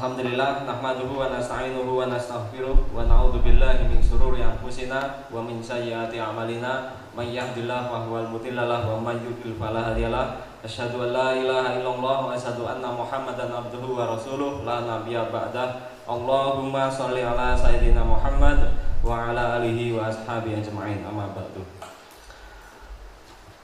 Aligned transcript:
Alhamdulillah 0.00 0.64
nahmaduhu 0.64 1.12
wa 1.12 1.28
nasta'inuhu 1.28 1.92
wa 1.92 2.08
nastaghfiruh 2.08 2.88
wa 2.88 3.04
na'udzu 3.04 3.44
billahi 3.44 3.84
min 3.84 4.00
shururi 4.00 4.40
anfusina 4.40 5.28
wa 5.28 5.44
min 5.44 5.60
sayyiati 5.60 6.16
a'malina. 6.16 6.96
May 7.12 7.36
yahdihillahu 7.36 8.08
fa 8.08 8.24
mudhillalah 8.32 8.88
wa 8.88 8.96
may 8.96 9.20
yudlil 9.20 9.60
fala 9.60 9.92
hadiyalah 9.92 10.40
asyhadu 10.64 11.04
an 11.04 11.12
la 11.12 11.36
ilaha 11.36 11.76
illallah 11.76 12.16
wa 12.16 12.32
asyhadu 12.32 12.64
anna 12.64 12.96
muhammadan 12.96 13.52
abduhu 13.52 13.92
wa 13.92 14.16
rasuluh. 14.16 14.64
La 14.64 14.88
nabiyya 14.88 15.28
ba'dah. 15.28 15.92
Allahumma 16.08 16.88
shalli 16.88 17.20
ala 17.20 17.52
sayyidina 17.52 18.00
Muhammad 18.00 18.72
wa 19.04 19.28
ala 19.28 19.60
alihi 19.60 19.92
wa 19.92 20.08
ashabihi 20.08 20.64
ajma'in. 20.64 21.04
Amma 21.04 21.28
ba'du. 21.36 21.60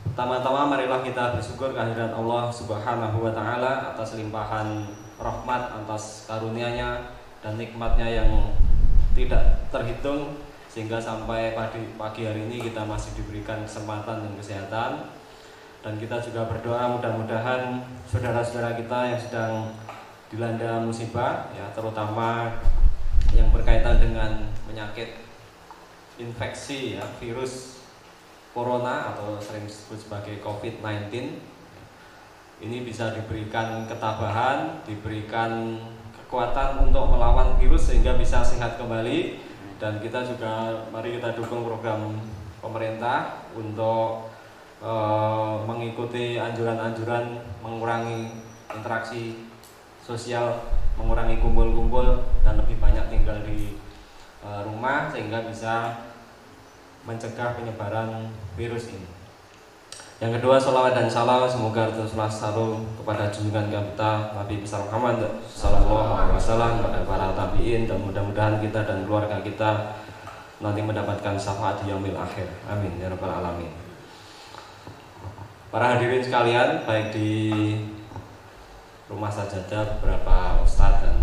Pertama-tama 0.05 0.69
marilah 0.69 1.01
kita 1.01 1.33
bersyukur 1.33 1.73
kehadiran 1.73 2.13
Allah 2.13 2.53
Subhanahu 2.53 3.25
wa 3.25 3.33
taala 3.33 3.97
atas 3.97 4.21
limpahan 4.21 4.85
rahmat 5.17 5.85
atas 5.85 6.29
karunia-Nya 6.29 7.13
dan 7.41 7.57
nikmatnya 7.57 8.09
yang 8.25 8.31
tidak 9.17 9.69
terhitung 9.73 10.37
sehingga 10.69 11.01
sampai 11.01 11.57
pagi, 11.57 11.81
pagi 11.97 12.29
hari 12.29 12.45
ini 12.53 12.61
kita 12.69 12.85
masih 12.85 13.17
diberikan 13.17 13.65
kesempatan 13.65 14.21
dan 14.21 14.33
kesehatan. 14.37 14.93
Dan 15.81 16.03
kita 16.03 16.19
juga 16.19 16.51
berdoa 16.51 16.99
mudah-mudahan 16.99 17.79
saudara-saudara 18.11 18.75
kita 18.75 18.99
yang 19.15 19.21
sedang 19.23 19.53
dilanda 20.27 20.83
musibah 20.83 21.47
ya 21.55 21.71
terutama 21.71 22.59
yang 23.31 23.55
berkaitan 23.55 24.03
dengan 24.03 24.51
penyakit 24.67 25.23
infeksi 26.19 26.99
ya 26.99 27.07
virus 27.23 27.87
corona 28.51 29.15
atau 29.15 29.39
sering 29.39 29.69
disebut 29.69 30.01
sebagai 30.01 30.43
COVID-19 30.43 31.39
ini 32.61 32.89
bisa 32.89 33.13
diberikan 33.13 33.85
ketabahan, 33.85 34.81
diberikan 34.89 35.77
kekuatan 36.17 36.89
untuk 36.89 37.13
melawan 37.13 37.55
virus 37.61 37.93
sehingga 37.93 38.17
bisa 38.17 38.41
sehat 38.41 38.81
kembali 38.81 39.39
dan 39.77 40.01
kita 40.01 40.25
juga 40.25 40.85
mari 40.89 41.21
kita 41.21 41.37
dukung 41.37 41.69
program 41.69 42.17
pemerintah 42.65 43.45
untuk 43.53 44.33
e, 44.81 44.93
mengikuti 45.69 46.41
anjuran-anjuran 46.41 47.45
mengurangi 47.61 48.33
interaksi 48.73 49.47
sosial, 50.01 50.65
mengurangi 50.97 51.37
kumpul-kumpul 51.45 52.25
dan 52.41 52.57
lebih 52.57 52.81
banyak 52.81 53.05
tinggal 53.13 53.37
di 53.45 53.77
e, 54.41 54.49
rumah 54.65 55.13
sehingga 55.13 55.45
bisa 55.45 56.09
mencegah 57.05 57.53
penyebaran 57.53 58.33
virus 58.57 58.91
ini. 58.91 59.16
Yang 60.17 60.41
kedua, 60.41 60.57
salawat 60.57 60.97
dan 60.97 61.13
salam 61.13 61.45
semoga 61.45 61.93
teruslah 61.93 62.25
selalu 62.25 62.81
kepada 62.97 63.29
junjungan 63.29 63.69
kita 63.69 64.33
Nabi 64.33 64.65
besar 64.65 64.89
Muhammad 64.89 65.21
Sallallahu 65.45 66.09
Alaihi 66.17 66.41
Wasallam 66.41 66.81
kepada 66.81 67.05
para 67.05 67.27
tabiin 67.37 67.85
dan 67.85 68.01
mudah-mudahan 68.01 68.57
kita 68.65 68.81
dan 68.89 69.05
keluarga 69.05 69.45
kita 69.45 69.93
nanti 70.65 70.81
mendapatkan 70.81 71.37
syafaat 71.37 71.85
di 71.85 71.93
yaumil 71.93 72.17
akhir. 72.17 72.49
Amin 72.65 72.97
ya 72.97 73.13
rabbal 73.13 73.29
alamin. 73.29 73.69
Para 75.69 76.01
hadirin 76.01 76.25
sekalian, 76.25 76.89
baik 76.89 77.13
di 77.13 77.77
rumah 79.13 79.29
sajadah 79.29 80.01
beberapa 80.01 80.65
ustadz 80.65 81.05
dan 81.05 81.17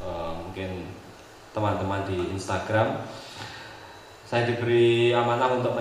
uh, 0.00 0.32
mungkin 0.40 0.88
teman-teman 1.52 2.08
di 2.08 2.32
Instagram 2.32 3.04
saya 4.28 4.44
diberi 4.44 5.08
amanah 5.08 5.56
untuk 5.56 5.72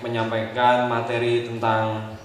menyampaikan 0.00 0.88
materi 0.88 1.44
tentang 1.44 2.16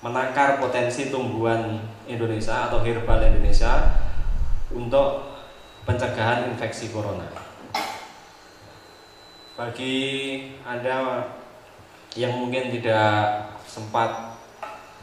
menakar 0.00 0.56
potensi 0.56 1.12
tumbuhan 1.12 1.76
Indonesia 2.08 2.72
atau 2.72 2.80
herbal 2.80 3.20
Indonesia 3.20 4.00
untuk 4.72 5.36
pencegahan 5.84 6.48
infeksi 6.48 6.88
corona. 6.88 7.28
Bagi 9.60 9.96
Anda 10.64 11.28
yang 12.16 12.40
mungkin 12.40 12.72
tidak 12.72 13.44
sempat 13.68 14.40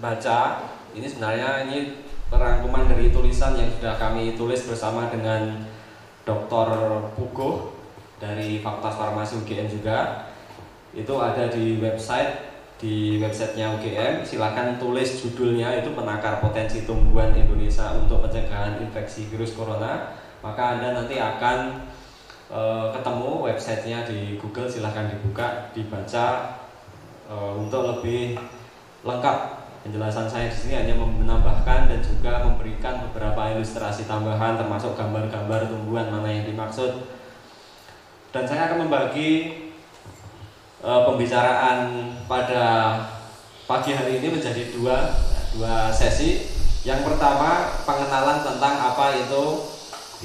baca, 0.02 0.66
ini 0.98 1.06
sebenarnya 1.06 1.70
ini 1.70 2.10
perangkuman 2.26 2.90
dari 2.90 3.14
tulisan 3.14 3.54
yang 3.54 3.70
sudah 3.78 4.02
kami 4.02 4.34
tulis 4.34 4.66
bersama 4.66 5.14
dengan 5.14 5.62
Dr. 6.26 6.70
Pugo 7.14 7.81
dari 8.22 8.62
Fakultas 8.62 8.94
Farmasi 8.94 9.42
UGM 9.42 9.68
juga. 9.68 10.30
Itu 10.94 11.18
ada 11.18 11.50
di 11.50 11.82
website 11.82 12.52
di 12.82 13.22
websitenya 13.22 13.78
UGM 13.78 14.26
silahkan 14.26 14.82
tulis 14.82 15.22
judulnya 15.22 15.86
itu 15.86 15.94
penakar 15.94 16.42
potensi 16.42 16.82
tumbuhan 16.82 17.30
Indonesia 17.38 17.94
untuk 17.94 18.26
pencegahan 18.26 18.82
infeksi 18.82 19.30
virus 19.30 19.54
corona. 19.54 20.18
Maka 20.42 20.78
anda 20.78 20.98
nanti 20.98 21.22
akan 21.22 21.86
e, 22.50 22.62
ketemu 22.90 23.32
websitenya 23.46 24.00
di 24.10 24.42
Google. 24.42 24.66
Silahkan 24.66 25.14
dibuka 25.14 25.70
dibaca 25.78 26.58
e, 27.30 27.36
untuk 27.54 27.86
lebih 27.86 28.42
lengkap 29.06 29.38
penjelasan 29.86 30.26
saya 30.26 30.50
di 30.50 30.58
sini. 30.58 30.74
Hanya 30.82 30.98
menambahkan 30.98 31.86
dan 31.86 32.02
juga 32.02 32.42
memberikan 32.50 33.06
beberapa 33.06 33.54
ilustrasi 33.54 34.10
tambahan 34.10 34.58
termasuk 34.58 34.98
gambar-gambar 34.98 35.70
tumbuhan 35.70 36.10
mana 36.10 36.34
yang 36.34 36.50
dimaksud 36.50 37.21
dan 38.32 38.44
saya 38.48 38.72
akan 38.72 38.88
membagi 38.88 39.32
e, 40.80 40.92
pembicaraan 41.08 41.80
pada 42.32 42.64
pagi 43.68 43.92
hari 43.92 44.24
ini 44.24 44.40
menjadi 44.40 44.72
dua 44.72 45.12
dua 45.56 45.92
sesi. 45.92 46.48
Yang 46.82 47.06
pertama 47.14 47.78
pengenalan 47.86 48.42
tentang 48.42 48.76
apa 48.82 49.14
itu 49.14 49.44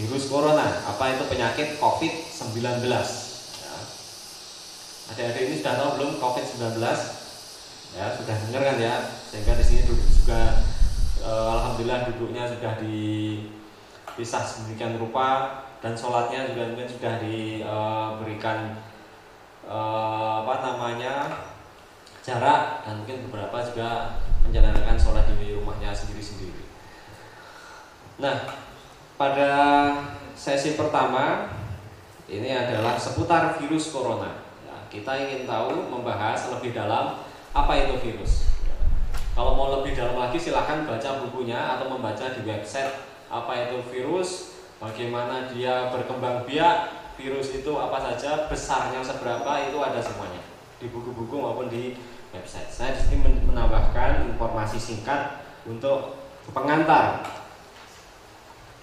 virus 0.00 0.32
corona, 0.32 0.64
apa 0.88 1.12
itu 1.12 1.28
penyakit 1.28 1.76
COVID-19. 1.76 2.80
Ya. 2.88 3.76
Adik-adik 5.12 5.42
ini 5.52 5.54
sudah 5.60 5.74
tahu 5.76 5.90
belum 6.00 6.10
COVID-19? 6.16 6.80
Ya 7.96 8.06
sudah 8.12 8.36
dengar 8.48 8.62
kan 8.72 8.76
ya, 8.80 8.94
sehingga 9.28 9.52
di 9.58 9.64
sini 9.66 9.82
duduk 9.84 10.08
juga 10.14 10.62
e, 11.20 11.28
alhamdulillah 11.28 12.06
duduknya 12.14 12.54
sudah 12.54 12.72
dipisah 12.78 14.42
sedemikian 14.46 14.94
rupa 15.02 15.60
dan 15.86 15.94
sholatnya 15.94 16.50
juga 16.50 16.74
mungkin 16.74 16.90
sudah 16.90 17.22
diberikan 17.22 18.74
uh, 19.70 20.42
apa 20.42 20.54
namanya 20.66 21.30
jarak 22.26 22.82
dan 22.82 23.06
mungkin 23.06 23.30
beberapa 23.30 23.54
juga 23.62 24.18
menjalankan 24.42 24.98
sholat 24.98 25.30
di 25.38 25.54
rumahnya 25.54 25.94
sendiri-sendiri. 25.94 26.66
Nah, 28.18 28.50
pada 29.14 29.54
sesi 30.34 30.74
pertama 30.74 31.54
ini 32.26 32.50
adalah 32.50 32.98
seputar 32.98 33.54
virus 33.62 33.94
corona. 33.94 34.42
Ya, 34.66 34.74
kita 34.90 35.14
ingin 35.22 35.46
tahu 35.46 35.86
membahas 35.86 36.50
lebih 36.50 36.74
dalam 36.74 37.22
apa 37.54 37.72
itu 37.78 37.94
virus. 38.02 38.50
Kalau 39.38 39.54
mau 39.54 39.70
lebih 39.78 39.94
dalam 39.94 40.18
lagi 40.18 40.34
silahkan 40.34 40.82
baca 40.82 41.22
bukunya 41.22 41.78
atau 41.78 41.94
membaca 41.94 42.34
di 42.34 42.42
website 42.42 43.06
apa 43.30 43.70
itu 43.70 43.78
virus 43.94 44.55
bagaimana 44.82 45.48
dia 45.52 45.88
berkembang 45.92 46.44
biak, 46.44 46.76
virus 47.16 47.56
itu 47.56 47.72
apa 47.76 47.96
saja, 47.96 48.46
besarnya 48.46 49.00
seberapa 49.00 49.48
itu 49.68 49.78
ada 49.80 50.00
semuanya 50.00 50.42
di 50.76 50.92
buku-buku 50.92 51.36
maupun 51.40 51.72
di 51.72 51.96
website. 52.36 52.68
Saya 52.68 52.92
di 52.92 53.00
sini 53.00 53.40
menambahkan 53.48 54.28
informasi 54.28 54.76
singkat 54.76 55.40
untuk 55.64 56.20
pengantar 56.52 57.24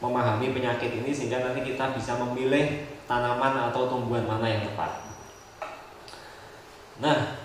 memahami 0.04 0.52
penyakit 0.52 1.00
ini 1.00 1.16
sehingga 1.16 1.48
nanti 1.48 1.64
kita 1.64 1.96
bisa 1.96 2.20
memilih 2.20 2.84
tanaman 3.08 3.72
atau 3.72 3.88
tumbuhan 3.88 4.28
mana 4.28 4.52
yang 4.52 4.68
tepat. 4.68 5.00
Nah, 7.00 7.40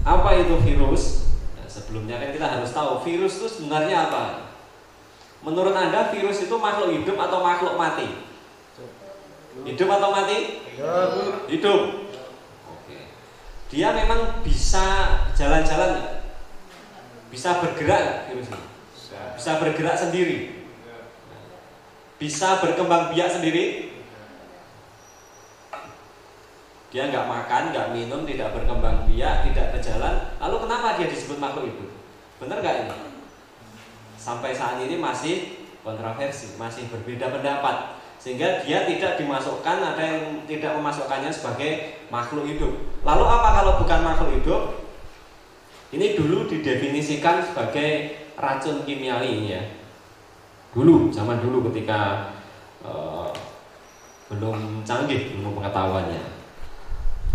apa 0.00 0.28
itu 0.38 0.54
virus? 0.64 1.28
Nah, 1.60 1.68
sebelumnya 1.68 2.16
kan 2.16 2.30
kita 2.32 2.46
harus 2.46 2.70
tahu 2.72 3.04
virus 3.04 3.42
itu 3.42 3.46
sebenarnya 3.52 4.08
apa. 4.08 4.45
Menurut 5.44 5.74
Anda 5.76 6.12
virus 6.14 6.44
itu 6.44 6.56
makhluk 6.56 6.92
hidup 6.92 7.16
atau 7.20 7.38
makhluk 7.42 7.74
mati? 7.76 8.08
Hidup 9.64 9.88
atau 9.88 10.08
mati? 10.12 10.68
Hidup. 11.48 11.80
Oke. 12.68 12.96
Dia 13.72 13.96
memang 13.96 14.44
bisa 14.44 15.18
jalan-jalan 15.32 16.22
Bisa 17.26 17.58
bergerak 17.58 18.30
virus 18.30 18.48
ini? 18.48 18.62
Bisa 19.36 19.50
bergerak 19.60 19.96
sendiri? 19.98 20.38
Bisa 22.16 22.64
berkembang 22.64 23.12
biak 23.12 23.28
sendiri? 23.28 23.92
Dia 26.94 27.12
nggak 27.12 27.28
makan, 27.28 27.62
nggak 27.76 27.92
minum, 27.92 28.24
tidak 28.24 28.56
berkembang 28.56 29.04
biak, 29.04 29.44
tidak 29.44 29.74
berjalan. 29.76 30.32
Lalu 30.40 30.56
kenapa 30.64 30.96
dia 30.96 31.12
disebut 31.12 31.36
makhluk 31.36 31.68
hidup? 31.68 31.90
Benar 32.40 32.64
nggak 32.64 32.76
ini? 32.88 32.96
Sampai 34.16 34.52
saat 34.52 34.82
ini 34.82 34.98
masih 34.98 35.64
kontroversi, 35.84 36.58
masih 36.58 36.88
berbeda 36.90 37.30
pendapat 37.30 38.00
sehingga 38.16 38.64
dia 38.64 38.88
tidak 38.88 39.20
dimasukkan 39.20 39.94
ada 39.94 40.02
yang 40.02 40.42
tidak 40.50 40.74
memasukkannya 40.74 41.30
sebagai 41.30 42.02
makhluk 42.10 42.48
hidup. 42.48 42.72
Lalu 43.06 43.24
apa 43.28 43.48
kalau 43.62 43.72
bukan 43.78 44.00
makhluk 44.02 44.32
hidup? 44.42 44.62
Ini 45.94 46.18
dulu 46.18 46.50
didefinisikan 46.50 47.46
sebagai 47.46 48.26
racun 48.36 48.84
kimiawi 48.84 49.48
ya. 49.48 49.62
dulu 50.76 51.08
zaman 51.08 51.40
dulu 51.40 51.72
ketika 51.72 52.32
uh, 52.84 53.32
belum 54.28 54.84
canggih 54.84 55.32
belum 55.32 55.56
pengetahuannya 55.56 56.20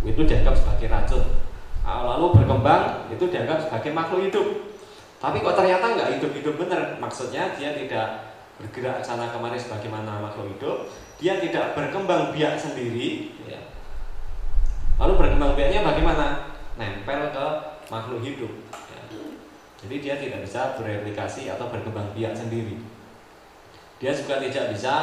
itu 0.05 0.21
dianggap 0.21 0.53
sebagai 0.53 0.93
racun 0.93 1.25
lalu 1.81 2.37
berkembang 2.37 3.09
itu 3.09 3.25
dianggap 3.33 3.65
sebagai 3.65 3.97
makhluk 3.97 4.29
hidup 4.29 4.47
tapi 5.21 5.37
kok 5.45 5.53
ternyata 5.53 5.85
nggak 5.85 6.11
hidup-hidup 6.17 6.57
benar 6.57 6.97
maksudnya 6.97 7.53
dia 7.53 7.77
tidak 7.77 8.33
bergerak 8.57 9.05
sana 9.05 9.29
kemari 9.29 9.57
sebagaimana 9.61 10.17
makhluk 10.17 10.57
hidup. 10.57 10.89
Dia 11.21 11.37
tidak 11.37 11.77
berkembang 11.77 12.33
biak 12.33 12.57
sendiri. 12.57 13.37
Ya. 13.45 13.61
lalu 14.97 15.17
berkembang 15.17 15.53
biaknya 15.53 15.85
bagaimana? 15.85 16.57
Nempel 16.77 17.29
ke 17.29 17.47
makhluk 17.93 18.25
hidup. 18.25 18.49
Ya. 18.73 19.01
jadi 19.85 19.95
dia 20.01 20.15
tidak 20.17 20.39
bisa 20.45 20.73
bereplikasi 20.81 21.53
atau 21.53 21.69
berkembang 21.69 22.09
biak 22.17 22.33
sendiri. 22.33 22.81
Dia 24.01 24.17
juga 24.17 24.41
tidak 24.41 24.73
bisa 24.73 24.93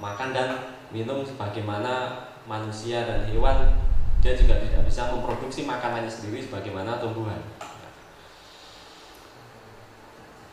makan 0.00 0.32
dan 0.32 0.48
minum 0.88 1.20
sebagaimana 1.20 2.24
manusia 2.48 3.04
dan 3.04 3.28
hewan. 3.28 3.76
Dia 4.24 4.32
juga 4.32 4.64
tidak 4.64 4.88
bisa 4.88 5.12
memproduksi 5.12 5.68
makanannya 5.68 6.08
sendiri 6.08 6.40
sebagaimana 6.40 6.96
tumbuhan 6.96 7.38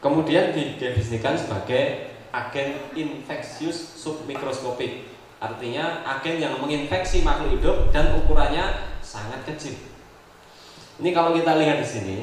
kemudian 0.04 0.52
didefinisikan 0.52 1.36
sebagai 1.40 2.16
agen 2.36 2.76
infeksius 2.96 3.96
submikroskopik 3.96 5.08
artinya 5.40 6.04
agen 6.04 6.40
yang 6.40 6.60
menginfeksi 6.60 7.24
makhluk 7.24 7.60
hidup 7.60 7.78
dan 7.96 8.16
ukurannya 8.20 8.96
sangat 9.00 9.44
kecil 9.48 9.76
ini 11.00 11.10
kalau 11.12 11.36
kita 11.36 11.56
lihat 11.60 11.80
di 11.80 11.88
sini 11.88 12.18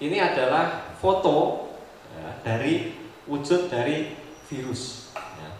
ini 0.00 0.16
adalah 0.20 0.92
foto 1.00 1.68
ya, 2.12 2.28
dari 2.44 2.96
wujud 3.24 3.72
dari 3.72 4.12
virus 4.48 5.12
ya. 5.16 5.50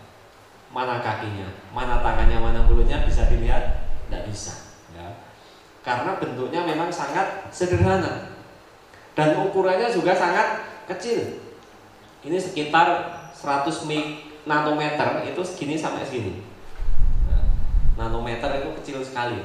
mana 0.73 1.00
kakinya 1.00 1.49
mana 1.73 2.00
tangannya 2.05 2.38
mana 2.40 2.61
mulutnya 2.64 3.05
bisa 3.05 3.28
dilihat 3.28 3.88
tidak 4.08 4.28
bisa 4.28 4.55
ya. 4.93 5.08
karena 5.81 6.20
bentuknya 6.20 6.64
memang 6.69 6.93
sangat 6.93 7.49
sederhana 7.49 8.36
dan 9.16 9.32
ukurannya 9.40 9.88
juga 9.88 10.12
sangat 10.12 10.68
kecil. 10.84 11.40
Ini 12.20 12.36
sekitar 12.36 13.16
100 13.32 13.64
nanometer 14.44 15.24
itu 15.24 15.40
segini 15.40 15.74
sampai 15.80 16.04
segini. 16.04 16.44
Nah, 17.24 17.42
nanometer 17.96 18.60
itu 18.60 18.76
kecil 18.78 19.00
sekali. 19.00 19.40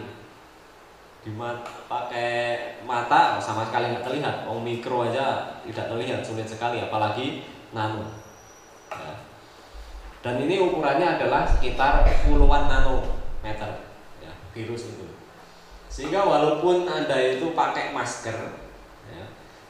Di 1.24 1.32
pakai 1.88 2.32
mata 2.84 3.40
sama 3.40 3.64
sekali 3.64 3.96
nggak 3.96 4.04
terlihat. 4.04 4.36
Oh 4.52 4.60
mikro 4.60 5.08
aja 5.08 5.56
tidak 5.64 5.88
terlihat 5.88 6.20
sulit 6.20 6.46
sekali 6.46 6.84
apalagi 6.84 7.48
nano. 7.72 8.20
Ya. 8.92 9.16
dan 10.20 10.36
ini 10.36 10.60
ukurannya 10.60 11.16
adalah 11.16 11.48
sekitar 11.48 12.04
puluhan 12.28 12.68
nanometer 12.68 13.88
ya, 14.20 14.34
virus 14.52 14.92
itu. 14.92 15.08
Sehingga 15.88 16.28
walaupun 16.28 16.84
anda 16.92 17.16
itu 17.16 17.56
pakai 17.56 17.96
masker 17.96 18.61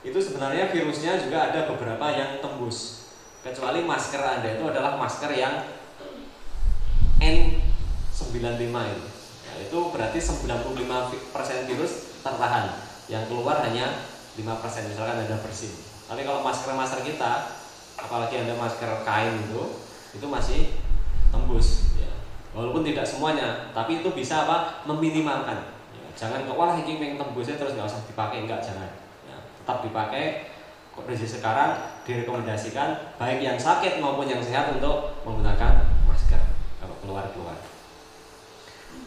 itu 0.01 0.17
sebenarnya 0.17 0.73
virusnya 0.73 1.21
juga 1.21 1.53
ada 1.53 1.69
beberapa 1.69 2.09
yang 2.09 2.41
tembus 2.41 3.05
kecuali 3.41 3.85
masker 3.85 4.21
Anda 4.21 4.57
itu 4.57 4.63
adalah 4.65 4.97
masker 4.97 5.33
yang 5.33 5.65
N95 7.21 8.65
itu. 8.65 9.07
Ya, 9.45 9.53
itu 9.61 9.77
berarti 9.93 10.17
95% 10.21 11.69
virus 11.69 12.17
tertahan. 12.21 12.65
Yang 13.09 13.23
keluar 13.29 13.61
hanya 13.65 14.05
5% 14.37 14.89
misalkan 14.89 15.25
Anda 15.25 15.37
bersih. 15.41 15.73
Tapi 16.09 16.21
kalau 16.25 16.41
masker-masker 16.41 17.05
kita, 17.05 17.61
apalagi 17.97 18.41
Anda 18.41 18.57
masker 18.57 19.05
kain 19.05 19.37
itu, 19.37 19.63
itu 20.17 20.25
masih 20.25 20.81
tembus 21.29 21.93
ya. 21.97 22.09
Walaupun 22.57 22.81
tidak 22.81 23.05
semuanya, 23.05 23.69
tapi 23.73 24.01
itu 24.01 24.09
bisa 24.13 24.49
apa? 24.49 24.85
meminimalkan. 24.89 25.77
Ya, 25.93 26.07
jangan 26.17 26.45
kok 26.45 26.57
wah 26.57 26.73
ini 26.77 27.17
tembusnya 27.17 27.57
terus 27.57 27.77
nggak 27.77 27.89
usah 27.89 28.01
dipakai 28.09 28.49
enggak 28.49 28.65
jangan. 28.65 28.89
Tetap 29.61 29.85
dipakai 29.85 30.49
kondisi 30.91 31.29
sekarang 31.29 32.01
direkomendasikan 32.03 33.15
baik 33.15 33.39
yang 33.39 33.55
sakit 33.55 34.01
maupun 34.03 34.27
yang 34.27 34.41
sehat 34.43 34.73
untuk 34.75 35.21
menggunakan 35.23 35.87
masker 36.09 36.41
kalau 36.81 36.95
keluar-keluar. 37.05 37.55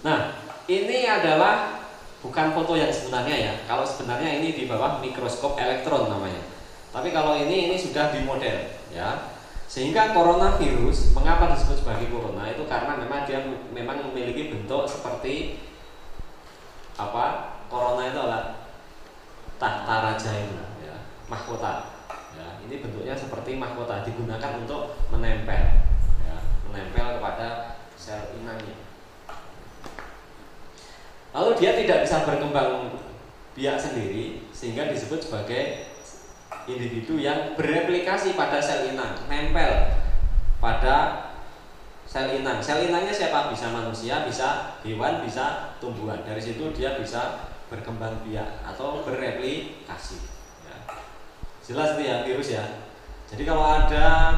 Nah, 0.01 0.41
ini 0.71 1.05
adalah 1.05 1.85
bukan 2.25 2.57
foto 2.57 2.73
yang 2.79 2.89
sebenarnya 2.89 3.37
ya. 3.37 3.55
Kalau 3.69 3.85
sebenarnya 3.85 4.41
ini 4.41 4.57
di 4.57 4.65
bawah 4.65 5.03
mikroskop 5.05 5.61
elektron 5.61 6.09
namanya. 6.09 6.41
Tapi 6.89 7.13
kalau 7.13 7.37
ini 7.37 7.69
ini 7.69 7.77
sudah 7.77 8.15
di 8.15 8.25
model 8.25 8.65
ya. 8.95 9.35
Sehingga 9.69 10.15
coronavirus 10.15 11.13
mengapa 11.17 11.51
disebut 11.51 11.83
sebagai 11.83 12.07
corona 12.13 12.47
itu 12.47 12.63
karena 12.69 12.95
memang 12.95 13.27
dia 13.27 13.43
memang 13.75 14.07
memiliki 14.13 14.55
bentuk 14.55 14.87
seperti 14.87 15.59
apa? 16.95 17.59
Corona 17.67 18.07
itu 18.07 18.19
adalah 18.23 18.64
tahta 19.57 19.95
raja 20.11 20.33
ini 20.35 20.65
mahkota 21.25 21.97
ya, 22.37 22.61
ini 22.61 22.85
bentuknya 22.85 23.17
seperti 23.17 23.57
mahkota 23.57 24.05
digunakan 24.05 24.61
untuk 24.61 24.93
menempel 25.09 25.81
ya, 26.21 26.37
menempel 26.69 27.19
kepada 27.19 27.81
sel 27.97 28.37
inangnya. 28.37 28.77
Lalu 31.35 31.51
dia 31.59 31.75
tidak 31.75 32.07
bisa 32.07 32.23
berkembang 32.23 32.95
biak 33.55 33.79
sendiri 33.81 34.47
sehingga 34.55 34.91
disebut 34.91 35.25
sebagai 35.25 35.91
individu 36.69 37.19
yang 37.19 37.59
bereplikasi 37.59 38.39
pada 38.39 38.61
sel 38.63 38.93
inang 38.93 39.27
nempel 39.27 39.99
pada 40.61 40.97
sel 42.05 42.37
inang. 42.37 42.61
Sel 42.61 42.87
inangnya 42.87 43.11
siapa? 43.11 43.51
Bisa 43.51 43.73
manusia 43.73 44.29
bisa 44.29 44.79
hewan 44.85 45.25
bisa 45.25 45.75
tumbuhan. 45.81 46.23
Dari 46.23 46.39
situ 46.39 46.71
dia 46.77 47.01
bisa 47.01 47.54
berkembang 47.75 48.23
biak 48.23 48.63
atau 48.63 49.03
bereplikasi 49.03 50.35
Jelas 51.65 51.97
itu 51.97 52.03
ya 52.05 52.21
virus 52.29 52.49
ya. 52.53 52.65
Jadi 53.25 53.43
kalau 53.49 53.65
ada 53.65 54.37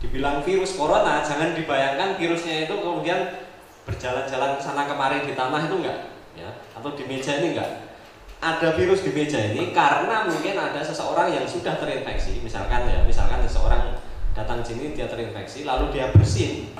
dibilang 0.00 0.40
virus 0.40 0.80
corona, 0.80 1.20
jangan 1.20 1.52
dibayangkan 1.52 2.16
virusnya 2.16 2.64
itu 2.64 2.74
kemudian 2.80 3.44
berjalan-jalan 3.84 4.56
ke 4.56 4.62
sana 4.64 4.88
kemarin 4.88 5.28
di 5.28 5.36
tanah 5.36 5.68
itu 5.68 5.76
enggak, 5.84 6.00
ya, 6.32 6.48
atau 6.72 6.96
di 6.96 7.04
meja 7.04 7.38
ini 7.44 7.54
enggak. 7.54 7.92
Ada 8.40 8.74
virus 8.74 9.04
di 9.04 9.12
meja 9.12 9.38
ini 9.52 9.70
karena 9.70 10.26
mungkin 10.26 10.56
ada 10.56 10.80
seseorang 10.80 11.28
yang 11.28 11.44
sudah 11.44 11.76
terinfeksi, 11.76 12.40
misalkan 12.40 12.88
ya, 12.88 13.04
misalkan 13.04 13.44
seseorang 13.44 14.00
datang 14.32 14.64
sini 14.64 14.96
dia 14.96 15.06
terinfeksi, 15.12 15.68
lalu 15.68 15.92
dia 15.92 16.08
bersin, 16.08 16.72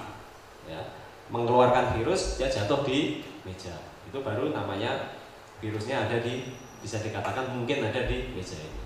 ya, 0.64 0.88
mengeluarkan 1.28 2.00
virus, 2.00 2.40
dia 2.40 2.48
jatuh 2.48 2.80
di 2.82 3.22
meja. 3.44 3.91
Itu 4.12 4.20
baru 4.20 4.52
namanya 4.52 5.16
virusnya 5.64 6.04
ada 6.04 6.20
di 6.20 6.52
bisa 6.84 7.00
dikatakan 7.00 7.48
mungkin 7.56 7.80
ada 7.80 8.04
di 8.04 8.36
meja 8.36 8.60
ini. 8.60 8.82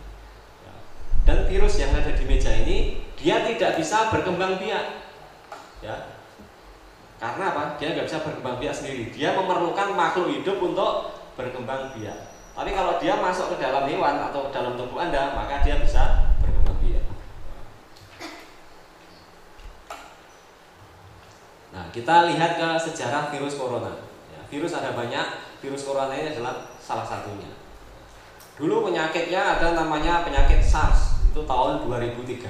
Dan 1.26 1.50
virus 1.50 1.82
yang 1.82 1.90
ada 1.90 2.14
di 2.14 2.22
meja 2.22 2.54
ini 2.54 3.02
dia 3.18 3.42
tidak 3.42 3.74
bisa 3.74 4.14
berkembang 4.14 4.62
biak. 4.62 5.02
Ya. 5.82 6.14
Karena 7.18 7.50
apa? 7.50 7.74
Dia 7.82 7.98
nggak 7.98 8.06
bisa 8.06 8.22
berkembang 8.22 8.62
biak 8.62 8.70
sendiri. 8.70 9.10
Dia 9.10 9.34
memerlukan 9.34 9.98
makhluk 9.98 10.30
hidup 10.30 10.62
untuk 10.62 11.18
berkembang 11.34 11.98
biak. 11.98 12.30
Tapi 12.54 12.70
kalau 12.70 13.02
dia 13.02 13.18
masuk 13.18 13.58
ke 13.58 13.66
dalam 13.66 13.90
hewan 13.90 14.30
atau 14.30 14.54
dalam 14.54 14.78
tubuh 14.78 15.02
anda 15.02 15.34
maka 15.34 15.66
dia 15.66 15.82
bisa 15.82 16.30
berkembang 16.38 16.78
biak. 16.78 17.04
Nah 21.74 21.90
kita 21.90 22.30
lihat 22.30 22.54
ke 22.54 22.68
sejarah 22.78 23.34
virus 23.34 23.58
corona. 23.58 23.90
ya, 23.90 24.05
virus 24.50 24.72
ada 24.74 24.94
banyak 24.94 25.26
virus 25.62 25.82
corona 25.82 26.14
ini 26.14 26.34
adalah 26.36 26.70
salah 26.78 27.06
satunya. 27.06 27.50
Dulu 28.56 28.88
penyakitnya 28.88 29.58
ada 29.58 29.76
namanya 29.76 30.24
penyakit 30.24 30.64
SARS 30.64 31.20
itu 31.28 31.44
tahun 31.44 31.84
2003 31.84 32.48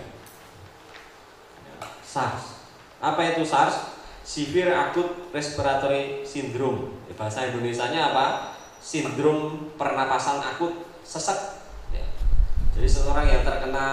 SARS. 2.07 2.63
Apa 3.03 3.21
itu 3.35 3.43
SARS? 3.43 3.99
Severe 4.27 4.75
Acute 4.75 5.31
Respiratory 5.31 6.27
Syndrome. 6.27 6.95
Bahasa 7.17 7.49
Indonesia 7.49 7.89
nya 7.89 8.13
apa? 8.13 8.57
Sindrom 8.77 9.73
pernapasan 9.75 10.39
akut 10.39 10.87
sesek 11.03 11.59
ya. 11.91 12.07
jadi 12.77 12.87
seseorang 12.87 13.27
yang 13.27 13.43
terkena 13.43 13.87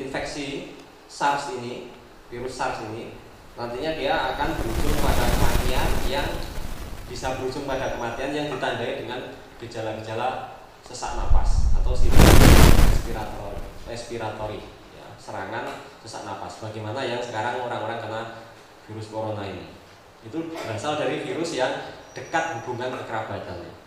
infeksi 0.00 0.76
SARS 1.08 1.56
ini 1.60 1.92
virus 2.32 2.56
SARS 2.56 2.84
ini 2.88 3.16
nantinya 3.52 3.92
dia 3.96 4.32
akan 4.32 4.48
berujung 4.56 4.96
pada 4.96 5.24
kematian 5.28 5.88
yang 6.08 6.28
bisa 7.12 7.36
berujung 7.36 7.68
pada 7.68 7.92
kematian 7.92 8.32
yang 8.32 8.48
ditandai 8.48 9.04
dengan 9.04 9.20
gejala-gejala 9.60 10.56
sesak 10.80 11.12
napas 11.20 11.76
atau 11.76 11.92
respirator 11.92 13.52
respiratori. 13.84 14.64
Ya, 14.96 15.06
serangan 15.20 15.68
sesak 16.00 16.24
napas. 16.24 16.64
Bagaimana 16.64 17.04
yang 17.04 17.20
sekarang 17.20 17.60
orang-orang 17.60 18.00
kena 18.00 18.22
virus 18.88 19.12
corona 19.12 19.44
ini? 19.44 19.68
Itu 20.24 20.56
berasal 20.56 20.96
dari 20.96 21.20
virus 21.20 21.52
yang 21.52 21.92
dekat 22.16 22.64
hubungan 22.64 22.96
kekerabatannya 23.04 23.82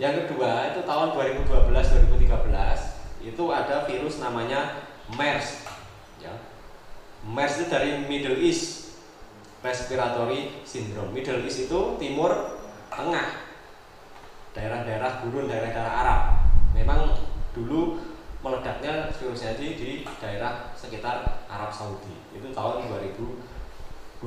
yang 0.00 0.24
kedua 0.24 0.72
itu 0.72 0.80
tahun 0.88 1.12
2012 1.12 1.68
2013 1.68 3.28
itu 3.28 3.44
ada 3.52 3.84
virus 3.84 4.18
namanya 4.18 4.88
MERS. 5.14 5.68
Ya. 6.18 6.32
MERS 7.22 7.62
itu 7.62 7.66
dari 7.68 8.02
Middle 8.08 8.40
East 8.40 8.96
Respiratory 9.60 10.64
Syndrome. 10.64 11.12
Middle 11.12 11.44
East 11.44 11.68
itu 11.68 11.80
timur 12.00 12.61
tengah, 12.98 13.26
daerah-daerah 14.52 15.24
gurun, 15.24 15.48
daerah-daerah 15.48 15.94
Arab. 16.04 16.20
Memang 16.72 17.16
dulu 17.52 18.00
meledaknya 18.42 19.12
virusnya 19.14 19.54
di, 19.54 19.78
di 19.78 19.90
daerah 20.18 20.74
sekitar 20.74 21.46
Arab 21.46 21.70
Saudi. 21.70 22.16
Itu 22.34 22.50
tahun 22.50 22.90
2012. 22.90 24.22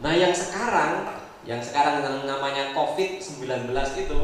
Nah, 0.00 0.12
yang 0.16 0.32
sekarang 0.32 1.20
yang 1.48 1.60
sekarang 1.64 2.04
namanya 2.28 2.76
COVID-19 2.76 3.72
itu 3.72 4.20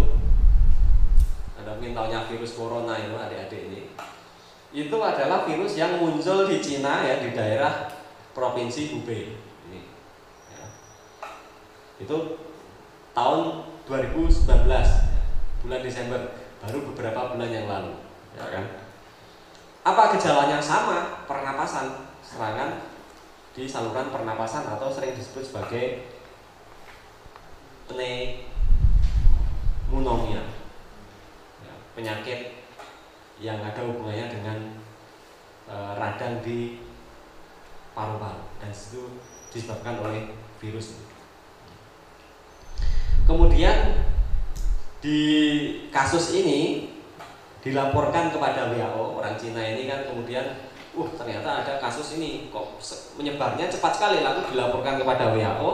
ada 1.57 1.71
mungkin 1.81 1.97
taunya 1.97 2.21
virus 2.29 2.53
corona 2.53 2.93
itu 3.01 3.17
adik-adik 3.17 3.73
ini 3.73 3.81
itu 4.77 4.97
adalah 5.01 5.49
virus 5.49 5.81
yang 5.81 5.97
muncul 5.97 6.45
di 6.45 6.61
Cina 6.61 7.01
ya 7.01 7.17
di 7.25 7.33
daerah 7.33 7.89
provinsi 8.37 8.93
Hubei. 8.93 9.33
Itu 11.97 12.17
tahun 13.17 13.41
2019 13.89 14.69
ya, 14.69 14.83
bulan 15.65 15.81
Desember 15.81 16.21
baru 16.61 16.79
beberapa 16.93 17.37
bulan 17.37 17.51
yang 17.51 17.67
lalu 17.71 17.93
ya 18.37 18.45
kan 18.53 18.65
apa 19.87 20.03
gejalanya 20.19 20.59
sama 20.59 21.25
pernapasan 21.25 22.11
serangan 22.21 22.83
di 23.57 23.65
saluran 23.65 24.13
pernapasan 24.13 24.69
atau 24.69 24.93
sering 24.93 25.17
disebut 25.17 25.41
sebagai 25.41 26.05
pneumonia 29.89 30.43
ya, 31.63 31.75
penyakit 31.95 32.67
yang 33.41 33.63
ada 33.63 33.81
hubungannya 33.81 34.27
dengan 34.29 34.59
e, 35.71 35.77
radang 35.97 36.43
di 36.43 36.83
paru-paru 37.97 38.43
dan 38.61 38.73
itu 38.75 39.23
disebabkan 39.55 40.03
oleh 40.05 40.37
virus. 40.61 41.01
Kemudian 43.27 44.07
di 45.03 45.21
kasus 45.91 46.33
ini 46.39 46.91
dilaporkan 47.61 48.31
kepada 48.31 48.71
WHO 48.71 49.19
orang 49.19 49.35
Cina 49.35 49.59
ini 49.59 49.91
kan 49.91 50.07
kemudian 50.07 50.63
uh 50.95 51.09
ternyata 51.19 51.67
ada 51.67 51.83
kasus 51.83 52.15
ini 52.17 52.49
kok 52.55 52.79
menyebarnya 53.19 53.67
cepat 53.67 53.99
sekali 53.99 54.23
lalu 54.23 54.47
dilaporkan 54.55 55.03
kepada 55.03 55.35
WHO 55.35 55.73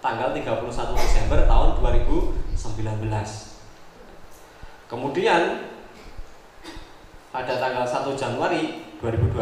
tanggal 0.00 0.32
31 0.32 0.96
Desember 0.96 1.44
tahun 1.44 1.68
2019. 1.84 2.56
Kemudian 4.86 5.42
pada 7.28 7.52
tanggal 7.60 7.84
1 7.84 8.16
Januari 8.16 8.86
2020 9.04 9.36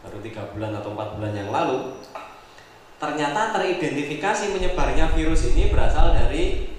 baru 0.00 0.18
tiga 0.22 0.42
bulan 0.54 0.72
atau 0.80 0.94
empat 0.94 1.08
bulan 1.18 1.32
yang 1.34 1.50
lalu 1.52 1.98
ternyata 2.96 3.52
teridentifikasi 3.52 4.56
menyebarnya 4.56 5.12
virus 5.12 5.52
ini 5.52 5.68
berasal 5.68 6.16
dari 6.16 6.72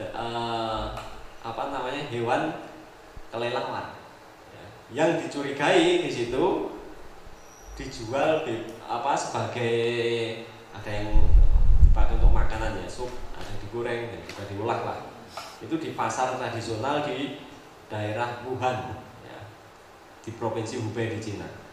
uh, 0.00 0.96
apa 1.44 1.62
namanya 1.68 2.08
hewan 2.08 2.64
kelelawar. 3.28 3.92
Ya, 4.54 4.64
yang 5.04 5.20
dicurigai 5.20 6.08
di 6.08 6.10
situ 6.10 6.72
dijual 7.74 8.46
apa 8.86 9.12
sebagai 9.18 9.76
ada 10.72 10.90
yang 10.90 11.26
dipakai 11.84 12.16
untuk 12.16 12.32
makanan 12.32 12.78
ya 12.80 12.88
sup 12.88 13.10
ada 13.34 13.52
digoreng 13.60 14.08
dan 14.08 14.20
juga 14.24 14.42
diolah 14.48 14.80
lah. 14.80 14.98
Itu 15.60 15.76
di 15.76 15.92
pasar 15.92 16.40
tradisional 16.40 17.04
di 17.04 17.36
daerah 17.92 18.40
Wuhan 18.48 18.96
ya, 19.28 19.38
di 20.24 20.30
provinsi 20.32 20.80
Hubei 20.80 21.12
di 21.12 21.20
Cina 21.20 21.63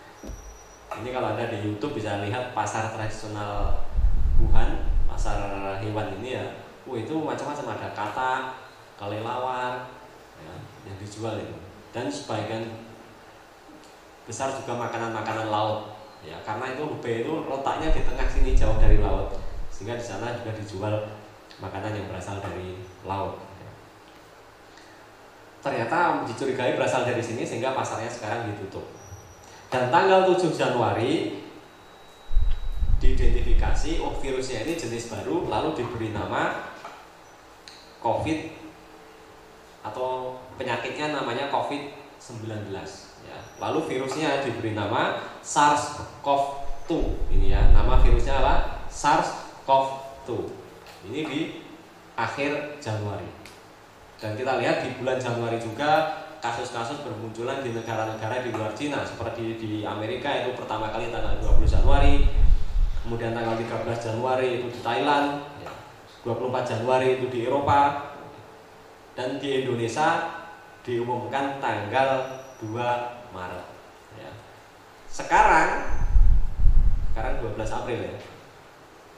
ini 1.00 1.16
kalau 1.16 1.32
anda 1.32 1.48
di 1.48 1.64
YouTube 1.64 1.96
bisa 1.96 2.20
lihat 2.20 2.52
pasar 2.52 2.92
tradisional 2.92 3.88
Wuhan 4.42 4.84
pasar 5.08 5.40
hewan 5.80 6.20
ini 6.20 6.36
ya. 6.36 6.46
Oh 6.84 6.98
itu 6.98 7.14
macam-macam. 7.14 7.78
Ada 7.78 7.90
kata 7.96 8.32
kelelawar 9.00 9.86
ya, 10.42 10.54
yang 10.90 10.98
dijual 11.00 11.40
itu. 11.40 11.56
Dan 11.96 12.10
sebagian 12.12 12.68
besar 14.26 14.52
juga 14.52 14.76
makanan-makanan 14.76 15.48
laut 15.48 15.96
ya. 16.26 16.36
Karena 16.42 16.74
itu 16.74 16.84
Hubei 16.84 17.24
itu 17.24 17.34
letaknya 17.48 17.94
di 17.94 18.02
tengah 18.02 18.28
sini 18.28 18.52
jauh 18.58 18.82
dari 18.82 18.98
laut. 18.98 19.32
Sehingga 19.70 19.96
di 19.96 20.04
sana 20.04 20.34
juga 20.36 20.58
dijual 20.58 21.06
makanan 21.62 21.94
yang 21.94 22.10
berasal 22.10 22.42
dari 22.42 22.82
laut 23.06 23.38
ternyata 25.62 26.26
dicurigai 26.26 26.74
berasal 26.74 27.06
dari 27.06 27.22
sini 27.22 27.46
sehingga 27.46 27.78
pasarnya 27.78 28.10
sekarang 28.10 28.50
ditutup 28.50 28.82
dan 29.72 29.88
tanggal 29.88 30.28
7 30.28 30.52
Januari 30.52 31.42
diidentifikasi 33.00 34.04
oh 34.04 34.20
virusnya 34.20 34.68
ini 34.68 34.76
jenis 34.78 35.10
baru 35.10 35.48
lalu 35.48 35.74
diberi 35.80 36.12
nama 36.12 36.70
COVID 38.04 38.40
atau 39.82 40.38
penyakitnya 40.60 41.16
namanya 41.16 41.50
COVID-19 41.50 42.70
ya. 43.26 43.38
Lalu 43.58 43.80
virusnya 43.90 44.46
diberi 44.46 44.78
nama 44.78 45.18
SARS-CoV-2. 45.42 46.92
Ini 47.34 47.48
ya, 47.58 47.62
nama 47.74 47.98
virusnya 48.02 48.38
adalah 48.38 48.86
SARS-CoV-2. 48.90 50.30
Ini 51.10 51.20
di 51.26 51.42
akhir 52.14 52.78
Januari. 52.78 53.26
Dan 54.22 54.38
kita 54.38 54.62
lihat 54.62 54.86
di 54.86 54.90
bulan 55.02 55.18
Januari 55.18 55.58
juga 55.58 56.21
kasus-kasus 56.42 57.06
bermunculan 57.06 57.62
di 57.62 57.72
negara-negara 57.72 58.42
di 58.42 58.50
luar 58.50 58.74
Cina 58.74 59.06
seperti 59.06 59.62
di 59.62 59.86
Amerika 59.86 60.34
itu 60.42 60.58
pertama 60.58 60.90
kali 60.90 61.14
tanggal 61.14 61.38
20 61.38 61.70
Januari 61.70 62.26
kemudian 63.06 63.38
tanggal 63.38 63.56
13 63.56 64.10
Januari 64.10 64.62
itu 64.62 64.68
di 64.74 64.82
Thailand 64.82 65.46
24 66.22 66.66
Januari 66.66 67.18
itu 67.18 67.26
di 67.34 67.50
Eropa 67.50 68.14
dan 69.18 69.42
di 69.42 69.66
Indonesia 69.66 70.30
diumumkan 70.86 71.58
tanggal 71.58 72.42
2 72.62 73.34
Maret 73.34 73.66
ya. 74.18 74.30
Sekarang 75.10 75.90
sekarang 77.12 77.42
12 77.42 77.58
April 77.58 78.00
ya. 78.06 78.16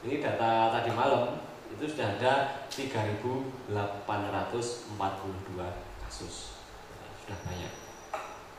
Ini 0.04 0.20
data 0.20 0.72
tadi 0.80 0.90
malam 0.92 1.40
itu 1.72 1.84
sudah 1.88 2.16
ada 2.20 2.64
3.842 2.68 3.72
kasus. 6.04 6.53
Sudah 7.24 7.38
banyak. 7.48 7.72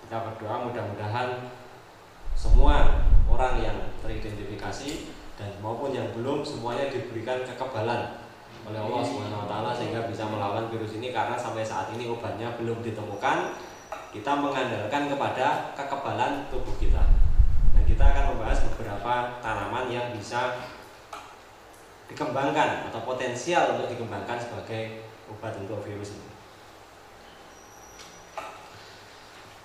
Kita 0.06 0.18
berdoa 0.26 0.56
mudah-mudahan 0.66 1.54
semua 2.34 3.06
orang 3.30 3.62
yang 3.62 3.78
teridentifikasi 4.02 5.14
dan 5.38 5.54
maupun 5.62 5.94
yang 5.94 6.10
belum 6.18 6.42
semuanya 6.42 6.90
diberikan 6.90 7.46
kekebalan 7.46 8.26
oleh 8.66 8.80
Allah 8.82 9.02
Subhanahu 9.06 9.46
wa 9.46 9.48
taala 9.48 9.72
sehingga 9.78 10.10
bisa 10.10 10.26
melawan 10.26 10.66
virus 10.74 10.98
ini 10.98 11.14
karena 11.14 11.38
sampai 11.38 11.62
saat 11.62 11.94
ini 11.94 12.10
obatnya 12.10 12.58
belum 12.58 12.82
ditemukan 12.82 13.54
kita 14.10 14.32
mengandalkan 14.34 15.12
kepada 15.12 15.76
kekebalan 15.78 16.50
tubuh 16.50 16.74
kita. 16.82 17.04
Dan 17.78 17.84
kita 17.86 18.02
akan 18.02 18.34
membahas 18.34 18.66
beberapa 18.72 19.38
tanaman 19.44 19.92
yang 19.92 20.10
bisa 20.16 20.58
dikembangkan 22.08 22.90
atau 22.90 23.02
potensial 23.04 23.78
untuk 23.78 23.92
dikembangkan 23.92 24.40
sebagai 24.40 25.06
obat 25.30 25.54
untuk 25.62 25.84
virus 25.84 26.18
ini. 26.18 26.35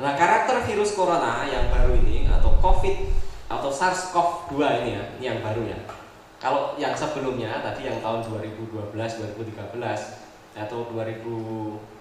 Nah, 0.00 0.16
karakter 0.16 0.64
virus 0.64 0.96
corona 0.96 1.44
yang 1.44 1.68
baru 1.68 1.92
ini 2.00 2.24
atau 2.24 2.56
COVID 2.56 2.96
atau 3.52 3.68
SARS-CoV-2 3.68 4.56
ini 4.80 4.90
ya, 4.96 5.04
ini 5.20 5.24
yang 5.28 5.40
baru 5.44 5.68
ya. 5.68 5.76
Kalau 6.40 6.72
yang 6.80 6.96
sebelumnya 6.96 7.60
tadi 7.60 7.84
yang 7.84 8.00
tahun 8.00 8.24
2012, 8.24 8.96
2013 8.96 10.56
atau 10.56 10.88
2000 10.88 11.20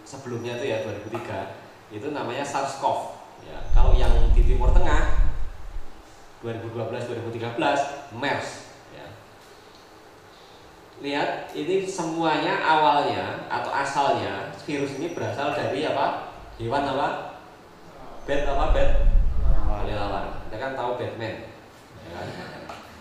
sebelumnya 0.08 0.56
itu 0.56 0.66
ya 0.72 0.80
2003 0.88 1.92
itu 1.92 2.08
namanya 2.16 2.48
SARS-CoV. 2.48 3.20
Ya, 3.44 3.60
kalau 3.76 3.92
yang 3.92 4.16
di 4.32 4.48
Timur 4.48 4.72
Tengah 4.72 5.20
2012-2013 6.40 8.16
MERS. 8.16 8.48
Ya. 8.96 9.08
Lihat, 11.04 11.52
ini 11.52 11.84
semuanya 11.84 12.64
awalnya 12.64 13.44
atau 13.52 13.76
asalnya 13.76 14.56
virus 14.64 14.96
ini 14.96 15.12
berasal 15.12 15.52
dari 15.52 15.84
apa? 15.84 16.32
Hewan 16.56 16.88
apa? 16.96 17.29
Bat 18.28 18.42
apa? 18.50 18.66
Bat? 18.76 18.90
Kelelawar. 19.84 20.26
Kita 20.48 20.58
kan 20.60 20.72
tahu 20.76 20.92
Batman. 21.00 21.36
Ya 22.04 22.10
kan? 22.16 22.28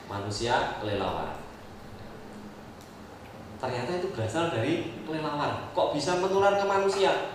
Manusia 0.09 0.55
kelelawar. 0.79 1.39
Ternyata 3.59 3.91
itu 3.99 4.09
berasal 4.15 4.55
dari 4.55 5.03
kelelawar. 5.03 5.75
Kok 5.75 5.91
bisa 5.97 6.23
menular 6.23 6.55
ke 6.55 6.65
manusia? 6.67 7.35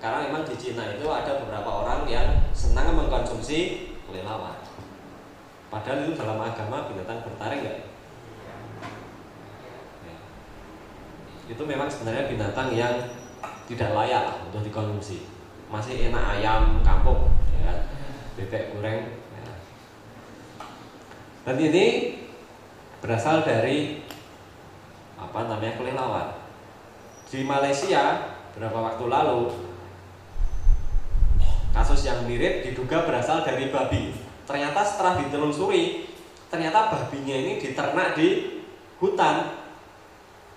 Karena 0.00 0.26
memang 0.26 0.48
di 0.48 0.56
Cina 0.56 0.96
itu 0.96 1.06
ada 1.06 1.44
beberapa 1.44 1.70
orang 1.84 2.08
yang 2.08 2.48
senang 2.56 2.96
mengkonsumsi 2.96 3.92
kelelawar. 4.08 4.58
Padahal 5.70 6.02
itu 6.02 6.18
dalam 6.18 6.40
agama 6.42 6.90
binatang 6.90 7.22
bertaring 7.22 7.62
ya. 7.62 7.76
Itu 11.46 11.62
memang 11.66 11.86
sebenarnya 11.86 12.30
binatang 12.30 12.74
yang 12.74 12.94
tidak 13.70 13.90
layak 13.94 14.42
untuk 14.50 14.66
dikonsumsi. 14.66 15.39
Masih 15.70 16.10
enak 16.10 16.24
ayam 16.34 16.82
kampung, 16.82 17.30
ya, 17.54 17.70
kan? 17.70 17.78
bebek 18.34 18.74
goreng, 18.74 19.06
ya. 19.38 19.46
Dan 21.46 21.56
ini 21.62 21.86
berasal 22.98 23.46
dari 23.46 24.02
apa 25.14 25.46
namanya 25.46 25.78
kelelawar. 25.78 26.26
Di 27.30 27.46
Malaysia 27.46 28.34
beberapa 28.50 28.82
waktu 28.82 29.04
lalu 29.06 29.54
kasus 31.70 32.02
yang 32.02 32.26
mirip 32.26 32.66
diduga 32.66 33.06
berasal 33.06 33.46
dari 33.46 33.70
babi. 33.70 34.10
Ternyata 34.50 34.82
setelah 34.82 35.22
ditelusuri, 35.22 36.10
ternyata 36.50 36.90
babinya 36.90 37.36
ini 37.38 37.62
diternak 37.62 38.18
di 38.18 38.58
hutan. 38.98 39.62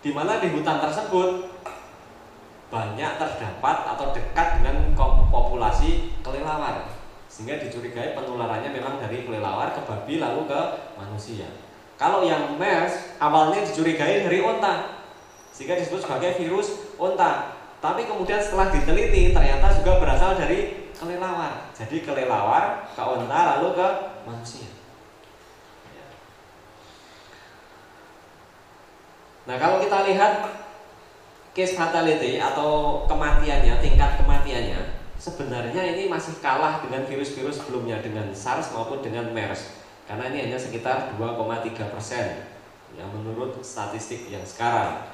Di 0.02 0.10
mana 0.10 0.42
di 0.42 0.50
hutan 0.50 0.82
tersebut 0.82 1.53
banyak 2.74 3.12
terdapat 3.22 3.78
atau 3.94 4.10
dekat 4.10 4.58
dengan 4.58 4.98
populasi 5.30 6.18
kelelawar 6.26 6.90
sehingga 7.30 7.62
dicurigai 7.62 8.18
penularannya 8.18 8.74
memang 8.74 8.98
dari 8.98 9.26
kelelawar 9.26 9.74
ke 9.78 9.82
babi 9.86 10.22
lalu 10.22 10.50
ke 10.50 10.62
manusia. 10.98 11.50
Kalau 11.98 12.26
yang 12.26 12.58
MERS 12.58 13.18
awalnya 13.22 13.62
dicurigai 13.66 14.26
dari 14.26 14.42
onta, 14.42 15.06
sehingga 15.54 15.78
disebut 15.78 16.06
sebagai 16.06 16.38
virus 16.38 16.94
onta. 16.98 17.58
Tapi 17.82 18.06
kemudian 18.06 18.38
setelah 18.38 18.70
diteliti 18.70 19.34
ternyata 19.34 19.70
juga 19.74 19.98
berasal 19.98 20.38
dari 20.38 20.90
kelelawar. 20.94 21.74
Jadi 21.74 22.06
kelelawar 22.06 22.90
ke 22.94 23.02
onta 23.02 23.40
lalu 23.58 23.82
ke 23.82 23.88
manusia. 24.30 24.70
Nah 29.50 29.58
kalau 29.58 29.82
kita 29.82 30.06
lihat 30.06 30.63
case 31.54 31.78
fatality 31.78 32.42
atau 32.42 33.06
kematiannya, 33.06 33.78
tingkat 33.78 34.18
kematiannya, 34.18 34.98
sebenarnya 35.22 35.82
ini 35.94 36.10
masih 36.10 36.42
kalah 36.42 36.82
dengan 36.82 37.06
virus-virus 37.06 37.62
sebelumnya 37.62 38.02
dengan 38.02 38.34
SARS 38.34 38.74
maupun 38.74 39.06
dengan 39.06 39.30
MERS. 39.30 39.86
Karena 40.10 40.34
ini 40.34 40.50
hanya 40.50 40.60
sekitar 40.60 41.14
2,3 41.16 41.94
persen 41.94 42.50
yang 42.98 43.08
menurut 43.14 43.62
statistik 43.62 44.28
yang 44.28 44.44
sekarang. 44.44 45.14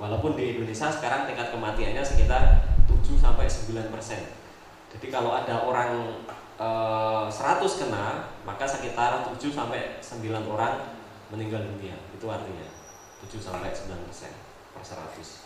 Walaupun 0.00 0.34
di 0.34 0.58
Indonesia 0.58 0.90
sekarang 0.90 1.30
tingkat 1.30 1.54
kematiannya 1.54 2.02
sekitar 2.02 2.66
7 2.90 3.14
sampai 3.14 3.46
9 3.46 3.94
persen. 3.94 4.26
Jadi 4.90 5.06
kalau 5.06 5.30
ada 5.30 5.62
orang 5.62 6.18
e, 6.58 6.68
eh, 6.68 7.26
100 7.30 7.78
kena 7.78 8.34
maka 8.42 8.66
sekitar 8.66 9.22
7 9.22 9.38
sampai 9.54 10.02
9 10.02 10.50
orang 10.50 10.98
meninggal 11.30 11.62
dunia. 11.62 11.94
Itu 12.10 12.26
artinya 12.26 12.66
7 13.22 13.38
sampai 13.38 13.70
9 13.70 14.02
persen 14.10 14.34
per 14.74 14.82
100 14.82 15.43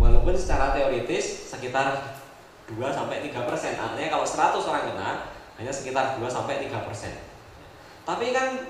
walaupun 0.00 0.34
secara 0.34 0.74
teoritis 0.74 1.50
sekitar 1.50 2.18
2 2.70 2.80
sampai 2.88 3.20
3 3.28 3.48
persen. 3.48 3.76
Artinya 3.76 4.08
kalau 4.08 4.26
100 4.26 4.70
orang 4.70 4.84
kena 4.92 5.10
hanya 5.60 5.72
sekitar 5.72 6.16
2 6.16 6.24
sampai 6.26 6.64
3 6.64 6.86
persen. 6.86 7.12
Tapi 8.04 8.32
kan 8.32 8.68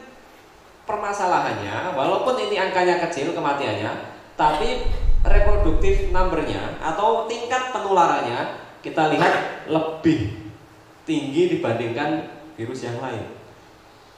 permasalahannya, 0.85 1.97
walaupun 1.97 2.39
ini 2.39 2.61
angkanya 2.61 3.03
kecil 3.09 3.33
kematiannya, 3.33 4.15
tapi 4.37 4.85
reproduktif 5.25 6.13
numbernya 6.13 6.77
atau 6.85 7.25
tingkat 7.25 7.73
penularannya 7.73 8.61
kita 8.85 9.09
lihat 9.17 9.65
lebih 9.73 10.53
tinggi 11.09 11.57
dibandingkan 11.57 12.29
virus 12.61 12.85
yang 12.85 13.01
lain. 13.01 13.25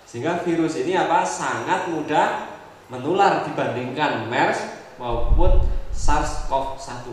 Sehingga 0.03 0.43
virus 0.43 0.75
ini 0.83 0.99
apa 0.99 1.23
sangat 1.23 1.91
mudah 1.91 2.51
menular 2.91 3.47
dibandingkan 3.47 4.27
MERS 4.31 4.59
maupun 4.99 5.63
SARS-CoV-1. 5.97 7.09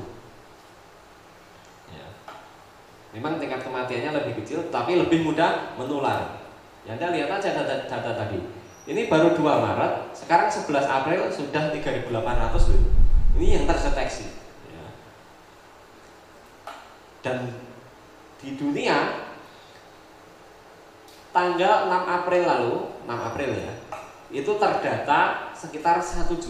Memang 3.13 3.37
tingkat 3.37 3.61
kematiannya 3.61 4.09
lebih 4.09 4.41
kecil, 4.41 4.73
tapi 4.73 4.97
lebih 4.97 5.21
mudah 5.21 5.77
menular. 5.77 6.41
Ya 6.81 6.97
Anda 6.97 7.13
lihat 7.13 7.29
aja 7.29 7.61
data, 7.61 7.85
data 7.85 8.11
tadi. 8.25 8.41
Ini 8.89 9.05
baru 9.05 9.37
2 9.37 9.39
Maret, 9.39 10.17
sekarang 10.17 10.49
11 10.49 10.89
April 10.89 11.29
sudah 11.29 11.69
3.800 11.69 12.09
loh. 12.73 12.83
Ini 13.37 13.61
yang 13.61 13.65
terdeteksi. 13.69 14.33
Ya. 14.65 14.85
Dan 17.21 17.53
di 18.41 18.57
dunia 18.57 19.29
tanggal 21.29 21.87
6 21.87 22.17
April 22.17 22.43
lalu, 22.49 22.73
6 23.05 23.13
April 23.13 23.49
ya, 23.55 23.73
itu 24.33 24.51
terdata 24.57 25.53
sekitar 25.53 26.01
1.300 26.01 26.49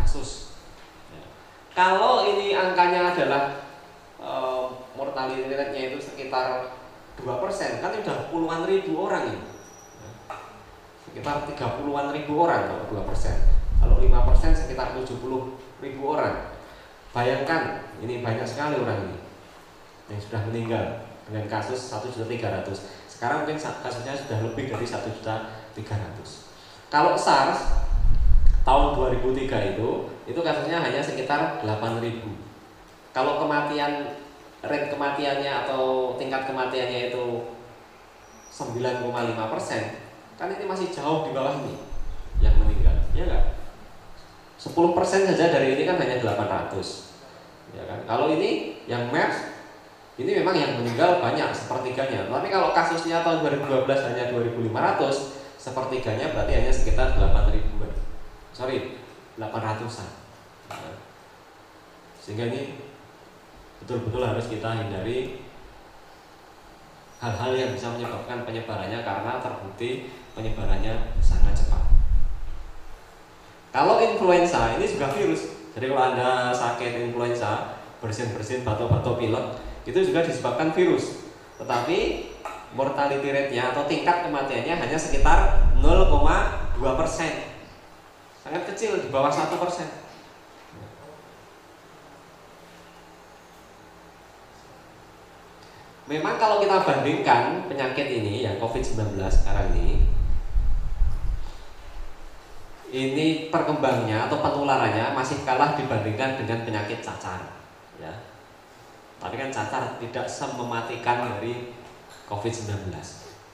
kasus. 0.00 0.51
Kalau 1.72 2.28
ini 2.28 2.52
angkanya 2.52 3.16
adalah 3.16 3.62
Eh, 4.22 4.66
mortality 4.94 5.50
rate-nya 5.50 5.90
itu 5.90 5.98
sekitar 5.98 6.70
2% 7.18 7.82
kan 7.82 7.90
udah 7.90 8.30
puluhan 8.30 8.62
ribu 8.70 8.94
orang 9.02 9.34
ini. 9.34 9.42
Sekitar 11.02 11.42
30-an 11.42 12.14
ribu 12.14 12.38
orang 12.38 12.70
kalau 12.70 13.02
2% 13.02 13.82
kalau 13.82 13.98
5% 13.98 14.54
sekitar 14.54 14.94
70 14.94 15.58
ribu 15.82 16.02
orang. 16.06 16.54
Bayangkan 17.10 17.82
ini 17.98 18.22
banyak 18.22 18.46
sekali 18.46 18.78
orang 18.78 19.10
ini 19.10 19.18
yang 20.06 20.22
sudah 20.22 20.40
meninggal 20.46 21.02
dengan 21.26 21.50
kasus 21.50 21.90
1.300 21.90 22.62
sekarang 23.10 23.42
mungkin 23.42 23.58
kasusnya 23.58 24.14
sudah 24.18 24.38
lebih 24.42 24.70
dari 24.74 24.82
1.300 24.82 25.78
kalau 26.90 27.14
SARS 27.14 27.86
tahun 28.62 28.86
2003 28.94 29.74
itu 29.74 29.88
itu 30.30 30.40
kasusnya 30.40 30.78
hanya 30.78 31.02
sekitar 31.02 31.62
8.000 31.66 32.42
kalau 33.12 33.42
kematian 33.44 34.16
rate 34.62 34.88
kematiannya 34.94 35.52
atau 35.66 36.14
tingkat 36.16 36.46
kematiannya 36.46 37.10
itu 37.10 37.24
9,5 38.52 39.52
persen, 39.52 39.82
kan 40.36 40.48
ini 40.52 40.64
masih 40.68 40.92
jauh 40.92 41.24
di 41.24 41.32
bawah 41.32 41.56
ini 41.64 41.76
yang 42.38 42.54
meninggal, 42.60 42.94
ya 43.16 43.24
enggak? 43.26 43.44
10 44.60 44.96
persen 44.96 45.24
saja 45.26 45.50
dari 45.50 45.74
ini 45.74 45.82
kan 45.88 45.98
hanya 45.98 46.20
800, 46.20 46.78
ya 47.74 47.82
kan? 47.88 47.98
Kalau 48.06 48.30
ini 48.30 48.80
yang 48.86 49.10
MERS 49.10 49.56
ini 50.20 50.44
memang 50.44 50.52
yang 50.54 50.76
meninggal 50.78 51.18
banyak 51.24 51.48
sepertiganya. 51.56 52.28
Tapi 52.28 52.52
kalau 52.52 52.76
kasusnya 52.76 53.24
tahun 53.24 53.40
2012 53.66 54.08
hanya 54.12 54.24
2.500, 54.30 55.32
sepertiganya 55.56 56.36
berarti 56.36 56.52
hanya 56.52 56.72
sekitar 56.72 57.16
8.000 57.16 57.82
Sorry, 58.52 59.00
800-an. 59.40 60.08
Sehingga 62.20 62.52
ini 62.52 62.78
betul-betul 63.82 64.22
harus 64.22 64.46
kita 64.46 64.76
hindari 64.78 65.42
hal-hal 67.18 67.52
yang 67.54 67.70
bisa 67.74 67.90
menyebabkan 67.94 68.46
penyebarannya 68.46 69.02
karena 69.02 69.32
terbukti 69.42 70.10
penyebarannya 70.36 71.16
sangat 71.18 71.54
cepat. 71.54 71.82
Kalau 73.72 73.98
influenza 74.04 74.76
ini 74.76 74.84
juga 74.84 75.08
virus, 75.10 75.72
jadi 75.72 75.88
kalau 75.88 76.02
anda 76.12 76.52
sakit 76.52 77.08
influenza, 77.08 77.80
bersin-bersin 78.04 78.66
batuk-batuk 78.66 79.16
pilek, 79.16 79.56
itu 79.88 79.98
juga 80.12 80.26
disebabkan 80.26 80.74
virus. 80.76 81.24
Tetapi 81.56 82.28
mortality 82.76 83.28
rate-nya 83.32 83.72
atau 83.72 83.88
tingkat 83.88 84.28
kematiannya 84.28 84.74
hanya 84.76 84.98
sekitar 84.98 85.70
0,2 85.78 87.00
persen, 87.00 87.51
sangat 88.42 88.62
kecil 88.74 88.98
di 88.98 89.08
bawah 89.14 89.30
satu 89.30 89.54
persen. 89.62 89.86
Memang 96.10 96.34
kalau 96.36 96.58
kita 96.58 96.82
bandingkan 96.82 97.70
penyakit 97.70 98.10
ini 98.10 98.42
yang 98.42 98.58
COVID-19 98.58 99.16
sekarang 99.30 99.70
ini 99.78 100.02
ini 102.92 103.48
perkembangannya 103.48 104.28
atau 104.28 104.42
penularannya 104.44 105.16
masih 105.16 105.40
kalah 105.48 105.72
dibandingkan 105.78 106.36
dengan 106.36 106.66
penyakit 106.66 107.00
cacar 107.00 107.40
ya. 107.96 108.12
Tapi 109.22 109.38
kan 109.38 109.48
cacar 109.54 109.96
tidak 110.02 110.26
semematikan 110.26 111.38
dari 111.38 111.70
COVID-19 112.26 112.90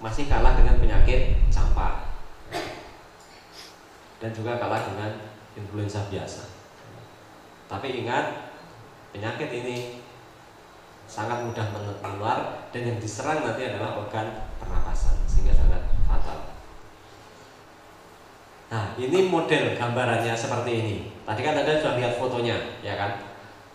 Masih 0.00 0.24
kalah 0.26 0.56
dengan 0.56 0.80
penyakit 0.80 1.36
campak 1.52 2.07
Dan 4.18 4.30
juga 4.34 4.58
kalah 4.58 4.82
dengan 4.82 5.14
influenza 5.54 6.10
biasa 6.10 6.50
Tapi 7.70 8.02
ingat 8.02 8.54
penyakit 9.14 9.50
ini 9.50 10.02
sangat 11.08 11.40
mudah 11.40 11.64
menular 11.72 12.68
dan 12.68 12.82
yang 12.84 12.98
diserang 13.00 13.40
nanti 13.40 13.64
adalah 13.64 13.96
organ 13.96 14.44
pernapasan 14.60 15.24
sehingga 15.24 15.56
sangat 15.56 15.80
fatal. 16.04 16.52
Nah, 18.68 18.92
ini 19.00 19.24
model 19.24 19.72
gambarannya 19.72 20.36
seperti 20.36 20.70
ini. 20.84 20.96
Tadi 21.24 21.40
kan 21.40 21.56
Anda 21.56 21.80
sudah 21.80 21.96
lihat 21.96 22.20
fotonya, 22.20 22.76
ya 22.84 23.00
kan? 23.00 23.24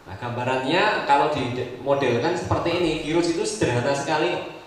Nah, 0.06 0.14
gambarannya 0.14 1.10
kalau 1.10 1.34
di 1.34 1.58
model 1.82 2.22
kan 2.22 2.38
seperti 2.38 2.70
ini. 2.78 2.92
Virus 3.02 3.34
itu 3.34 3.42
sederhana 3.42 3.98
sekali. 3.98 4.62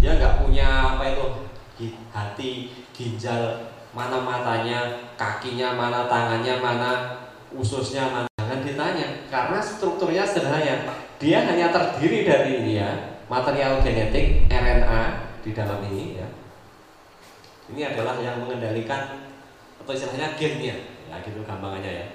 Dia 0.00 0.16
nggak 0.16 0.40
punya 0.40 0.96
apa 0.96 1.04
itu 1.12 1.26
hati, 2.08 2.52
ginjal, 2.96 3.71
mana 3.92 4.18
matanya, 4.24 5.12
kakinya, 5.20 5.76
mana 5.76 6.08
tangannya, 6.08 6.56
mana 6.60 6.90
ususnya, 7.52 8.08
mana. 8.08 8.28
Jangan 8.40 8.64
ditanya, 8.64 9.06
karena 9.28 9.58
strukturnya 9.60 10.24
sederhana 10.26 10.92
dia 11.22 11.38
hanya 11.46 11.70
terdiri 11.70 12.26
dari 12.26 12.50
ini 12.58 12.82
ya 12.82 12.90
material 13.30 13.78
genetik 13.78 14.50
RNA 14.50 15.02
di 15.46 15.50
dalam 15.54 15.78
ini 15.86 16.18
ya 16.18 16.28
Ini 17.70 17.94
adalah 17.94 18.18
yang 18.18 18.42
mengendalikan 18.42 19.22
atau 19.80 19.92
istilahnya 19.94 20.34
gennya, 20.36 20.76
ya 21.08 21.16
gitu 21.24 21.40
gampangannya 21.46 22.04
ya. 22.04 22.06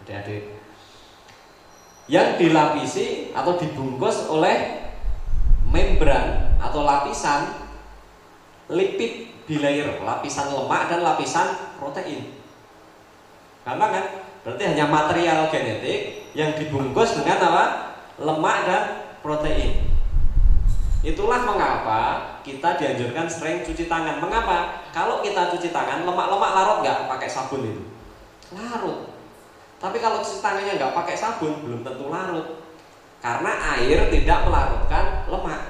Adik-adik. 0.00 0.56
Yang 2.08 2.28
dilapisi 2.40 3.06
atau 3.36 3.60
dibungkus 3.60 4.30
oleh 4.32 4.88
membran 5.68 6.56
atau 6.56 6.88
lapisan 6.88 7.68
lipid 8.72 9.28
bilayer, 9.48 10.04
lapisan 10.04 10.52
lemak 10.52 10.92
dan 10.92 11.00
lapisan 11.00 11.48
protein. 11.80 12.36
Gampang 13.64 13.90
kan? 13.96 14.04
Berarti 14.44 14.62
hanya 14.68 14.84
material 14.86 15.48
genetik 15.48 16.28
yang 16.36 16.52
dibungkus 16.52 17.16
dengan 17.16 17.40
apa? 17.48 17.64
Lemak 18.20 18.58
dan 18.68 18.82
protein. 19.24 19.88
Itulah 21.00 21.46
mengapa 21.48 22.00
kita 22.44 22.76
dianjurkan 22.76 23.24
sering 23.30 23.64
cuci 23.64 23.88
tangan. 23.88 24.20
Mengapa? 24.20 24.88
Kalau 24.92 25.24
kita 25.24 25.48
cuci 25.54 25.72
tangan, 25.72 26.04
lemak-lemak 26.04 26.50
larut 26.52 26.78
nggak 26.84 27.08
pakai 27.08 27.28
sabun 27.30 27.64
itu? 27.64 27.82
Larut. 28.52 29.16
Tapi 29.78 29.96
kalau 30.02 30.20
cuci 30.20 30.42
tangannya 30.42 30.76
nggak 30.76 30.92
pakai 30.92 31.16
sabun, 31.16 31.64
belum 31.64 31.80
tentu 31.86 32.10
larut. 32.12 32.60
Karena 33.22 33.78
air 33.78 34.10
tidak 34.10 34.38
melarutkan 34.46 35.24
lemak. 35.30 35.62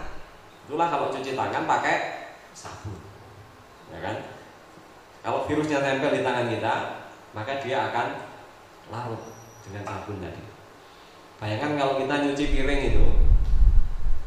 Itulah 0.67 0.89
kalau 0.89 1.07
cuci 1.13 1.33
tangan 1.37 1.65
pakai 1.69 1.97
sabun. 2.57 2.97
Ya 3.95 3.99
kan? 4.05 4.17
Kalau 5.25 5.45
virusnya 5.45 5.83
tempel 5.83 6.15
di 6.15 6.23
tangan 6.25 6.47
kita, 6.49 6.75
maka 7.37 7.61
dia 7.61 7.91
akan 7.91 8.07
larut 8.89 9.23
dengan 9.65 9.83
sabun 9.85 10.23
tadi. 10.25 10.43
Bayangkan 11.39 11.79
kalau 11.79 11.95
kita 12.03 12.15
nyuci 12.25 12.45
piring 12.51 12.83
itu, 12.95 13.05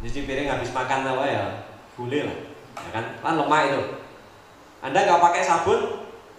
nyuci 0.06 0.20
piring 0.24 0.48
habis 0.48 0.72
makan 0.72 1.04
apa 1.04 1.26
ya? 1.28 1.46
Boleh 1.98 2.22
lah 2.30 2.38
ya 2.88 2.90
kan? 2.94 3.06
Kan 3.20 3.36
lemah 3.36 3.62
itu. 3.68 3.82
Anda 4.82 5.00
nggak 5.06 5.22
pakai 5.22 5.44
sabun 5.46 5.80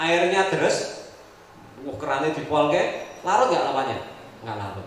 airnya 0.01 0.51
deres 0.51 1.11
wah 1.83 1.95
kerannya 1.99 2.35
dipol 2.35 2.71
ke 2.71 2.83
larut 3.23 3.51
nggak 3.51 3.67
lemahnya 3.71 3.99
nggak 4.43 4.57
larut. 4.59 4.87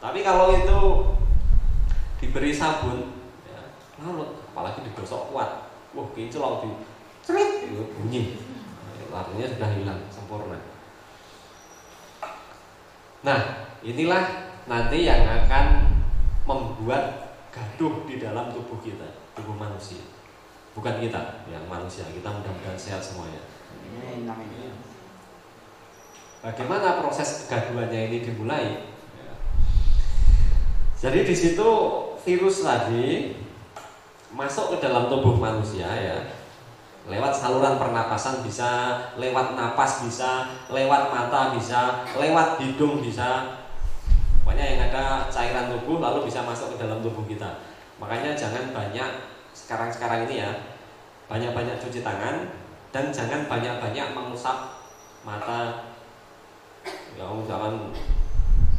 Tapi 0.00 0.18
kalau 0.24 0.52
itu 0.56 0.80
diberi 2.20 2.52
sabun 2.52 3.14
ya, 3.48 3.60
larut. 4.00 4.42
Apalagi 4.52 4.84
digosok 4.84 5.32
kuat. 5.32 5.70
Wah 5.94 6.06
kinclong 6.14 6.66
di 6.66 6.68
cerit 7.30 7.70
itu 7.70 7.84
bunyi 7.94 8.22
larutnya 9.14 9.46
sudah 9.46 9.70
hilang 9.78 10.00
sempurna 10.10 10.58
nah 13.22 13.70
inilah 13.86 14.50
nanti 14.66 15.06
yang 15.06 15.22
akan 15.26 15.94
membuat 16.46 17.30
gaduh 17.50 18.06
di 18.06 18.22
dalam 18.22 18.54
tubuh 18.54 18.78
kita, 18.78 19.18
tubuh 19.34 19.54
manusia. 19.58 20.02
Bukan 20.74 21.02
kita, 21.02 21.42
yang 21.50 21.66
manusia. 21.66 22.06
Kita 22.06 22.30
mudah-mudahan 22.30 22.78
sehat 22.78 23.02
semuanya. 23.02 23.42
Bagaimana 26.40 27.02
proses 27.02 27.44
kegaduhannya 27.44 28.00
ini 28.08 28.18
dimulai? 28.22 28.66
Jadi 31.00 31.26
di 31.26 31.34
situ 31.34 31.68
virus 32.22 32.62
tadi 32.62 33.34
masuk 34.30 34.76
ke 34.76 34.76
dalam 34.78 35.10
tubuh 35.10 35.36
manusia 35.36 35.90
ya. 35.90 36.39
Lewat 37.08 37.32
saluran 37.32 37.80
pernapasan 37.80 38.44
bisa, 38.44 39.00
lewat 39.16 39.56
napas 39.56 40.04
bisa, 40.04 40.48
lewat 40.68 41.08
mata 41.08 41.56
bisa, 41.56 42.04
lewat 42.12 42.60
hidung 42.60 43.00
bisa, 43.00 43.60
Pokoknya 44.50 44.66
yang 44.66 44.82
ada 44.90 45.30
cairan 45.30 45.70
tubuh 45.70 46.02
lalu 46.02 46.26
bisa 46.26 46.42
masuk 46.42 46.74
ke 46.74 46.82
dalam 46.82 46.98
tubuh 47.04 47.22
kita. 47.22 47.62
Makanya 48.02 48.34
jangan 48.34 48.74
banyak 48.74 49.30
sekarang-sekarang 49.54 50.26
ini 50.26 50.42
ya 50.42 50.50
banyak-banyak 51.30 51.78
cuci 51.78 52.02
tangan 52.02 52.50
dan 52.90 53.14
jangan 53.14 53.46
banyak-banyak 53.46 54.10
mengusap 54.10 54.82
mata. 55.22 55.92
Ya 57.14 57.22
jangan 57.46 57.94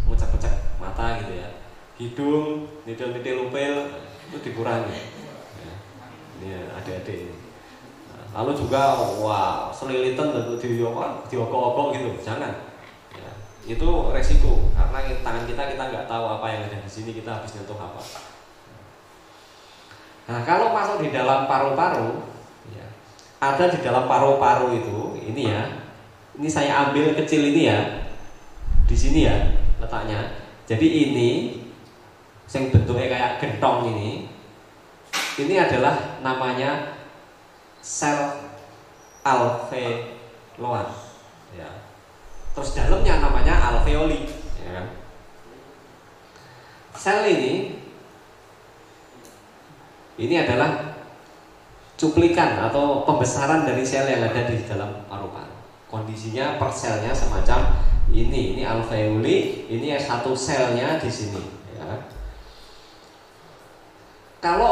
ngucap-ngucap 0.10 0.54
mata 0.76 1.24
gitu 1.24 1.40
ya. 1.40 1.50
Hidung 1.96 2.68
nidil-nidil 2.84 3.48
upil 3.48 3.76
itu 4.28 4.38
dikurangi. 4.44 5.00
Ya, 5.56 5.74
ini 6.36 6.48
ya, 6.52 6.62
adik-adik 6.84 7.32
lalu 8.32 8.52
juga 8.56 8.96
wah 9.20 9.68
selilitan 9.76 10.32
dan 10.32 10.56
di 10.56 10.80
apa 10.84 11.28
diokok-okok 11.28 11.88
gitu 12.00 12.10
jangan 12.24 12.72
itu 13.62 13.90
resiko 14.10 14.74
karena 14.74 15.00
tangan 15.22 15.46
kita 15.46 15.64
kita 15.78 15.84
nggak 15.94 16.06
tahu 16.10 16.26
apa 16.26 16.46
yang 16.50 16.62
ada 16.66 16.82
di 16.82 16.90
sini 16.90 17.14
kita 17.14 17.30
habis 17.30 17.54
nyentuh 17.54 17.78
apa. 17.78 18.02
Nah 20.26 20.40
kalau 20.42 20.74
masuk 20.74 21.06
di 21.06 21.14
dalam 21.14 21.46
paru-paru, 21.46 22.26
ya, 22.74 22.86
ada 23.38 23.70
di 23.70 23.80
dalam 23.86 24.10
paru-paru 24.10 24.82
itu, 24.82 25.00
ini 25.30 25.54
ya, 25.54 25.62
ini 26.42 26.50
saya 26.50 26.90
ambil 26.90 27.14
kecil 27.14 27.54
ini 27.54 27.70
ya, 27.70 27.80
di 28.90 28.96
sini 28.98 29.30
ya 29.30 29.38
letaknya. 29.78 30.42
Jadi 30.66 30.88
ini, 31.12 31.30
yang 32.50 32.64
bentuknya 32.74 33.08
kayak 33.12 33.32
gentong 33.44 33.92
ini, 33.94 34.26
ini 35.38 35.56
adalah 35.58 36.22
namanya 36.24 36.91
sel 37.82 38.54
alveolar. 39.26 40.88
Ya, 41.52 41.68
Terus 42.56 42.78
dalamnya 42.78 43.20
namanya 43.20 43.56
alveoli, 43.74 44.30
ya 44.62 44.70
kan? 44.80 44.88
Sel 46.96 47.26
ini 47.28 47.82
ini 50.22 50.36
adalah 50.38 50.94
cuplikan 51.98 52.70
atau 52.70 53.04
pembesaran 53.08 53.66
dari 53.66 53.82
sel 53.82 54.06
yang 54.06 54.22
ada 54.26 54.46
di 54.46 54.62
dalam 54.64 55.06
paru-paru. 55.10 55.56
Kondisinya 55.90 56.56
per 56.56 56.72
selnya 56.72 57.12
semacam 57.12 57.84
ini, 58.12 58.56
ini 58.56 58.64
alveoli, 58.64 59.68
ini 59.72 59.96
satu 59.96 60.36
selnya 60.36 61.00
di 61.00 61.10
sini. 61.10 61.44
Ya. 61.76 61.84
Kan? 61.88 62.02
Kalau 64.42 64.71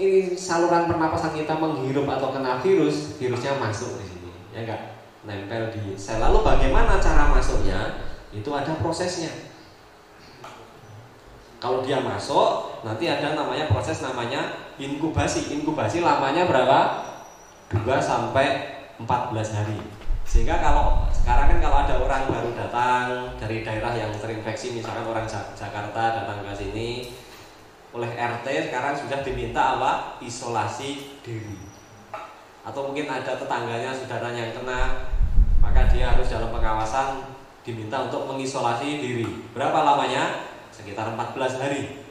ini 0.00 0.32
saluran 0.32 0.88
pernapasan 0.88 1.36
kita 1.36 1.52
menghirup 1.60 2.08
atau 2.08 2.32
kena 2.32 2.56
virus, 2.64 3.20
virusnya 3.20 3.60
masuk 3.60 4.00
di 4.00 4.04
sini, 4.08 4.30
ya 4.56 4.64
enggak? 4.64 5.00
nempel 5.24 5.68
di 5.72 5.96
sel. 6.00 6.20
Lalu 6.20 6.40
bagaimana 6.40 6.96
cara 6.96 7.28
masuknya? 7.28 8.08
Itu 8.30 8.54
ada 8.54 8.72
prosesnya. 8.78 9.28
Kalau 11.60 11.84
dia 11.84 12.00
masuk, 12.00 12.80
nanti 12.88 13.04
ada 13.04 13.36
namanya 13.36 13.68
proses 13.68 14.00
namanya 14.00 14.72
inkubasi. 14.80 15.52
Inkubasi 15.60 16.00
lamanya 16.00 16.48
berapa? 16.48 16.80
2 17.68 17.84
sampai 18.00 18.80
14 18.96 19.56
hari. 19.60 19.78
Sehingga 20.24 20.62
kalau 20.62 21.04
sekarang 21.12 21.52
kan 21.52 21.58
kalau 21.60 21.76
ada 21.84 21.94
orang 22.00 22.22
baru 22.30 22.50
datang 22.54 23.34
dari 23.36 23.60
daerah 23.60 23.92
yang 23.92 24.14
terinfeksi, 24.14 24.78
misalkan 24.78 25.04
orang 25.04 25.26
Jakarta 25.28 26.02
datang 26.22 26.46
ke 26.46 26.54
sini, 26.56 26.88
oleh 27.90 28.10
RT 28.14 28.70
sekarang 28.70 28.94
sudah 28.94 29.18
diminta 29.26 29.78
apa? 29.78 30.22
Isolasi 30.22 31.18
diri. 31.26 31.58
Atau 32.62 32.92
mungkin 32.92 33.10
ada 33.10 33.34
tetangganya, 33.34 33.90
saudaranya 33.90 34.50
yang 34.50 34.54
kena, 34.62 35.10
maka 35.58 35.90
dia 35.90 36.14
harus 36.14 36.30
dalam 36.30 36.54
pengawasan 36.54 37.26
diminta 37.66 38.06
untuk 38.06 38.30
mengisolasi 38.30 39.02
diri. 39.02 39.26
Berapa 39.50 39.82
lamanya? 39.82 40.46
Sekitar 40.70 41.18
14 41.18 41.58
hari. 41.58 42.06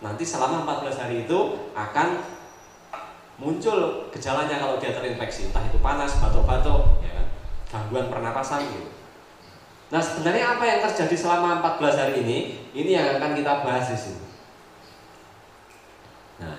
Nanti 0.00 0.24
selama 0.26 0.64
14 0.64 0.96
hari 0.96 1.16
itu 1.28 1.38
akan 1.76 2.08
muncul 3.38 4.08
gejalanya 4.10 4.58
kalau 4.58 4.80
dia 4.80 4.94
terinfeksi, 4.94 5.50
entah 5.50 5.62
itu 5.66 5.78
panas, 5.78 6.18
batuk-batuk, 6.18 7.02
ya 7.04 7.10
kan? 7.20 7.26
gangguan 7.70 8.06
pernapasan 8.10 8.64
gitu. 8.70 9.01
Nah 9.92 10.00
sebenarnya 10.00 10.56
apa 10.56 10.64
yang 10.64 10.80
terjadi 10.88 11.12
selama 11.12 11.60
14 11.60 12.00
hari 12.00 12.14
ini? 12.24 12.38
Ini 12.72 12.90
yang 12.96 13.06
akan 13.20 13.36
kita 13.36 13.60
bahas 13.60 13.92
di 13.92 13.98
sini. 14.00 14.24
Nah, 16.40 16.56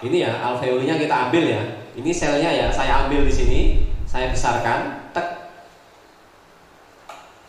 ini 0.00 0.24
ya 0.24 0.40
alveolinya 0.40 0.96
kita 0.96 1.28
ambil 1.28 1.44
ya. 1.52 1.62
Ini 1.92 2.10
selnya 2.16 2.48
ya, 2.48 2.72
saya 2.72 3.04
ambil 3.04 3.28
di 3.28 3.32
sini 3.32 3.60
saya 4.08 4.32
besarkan, 4.32 5.12
tek. 5.12 5.52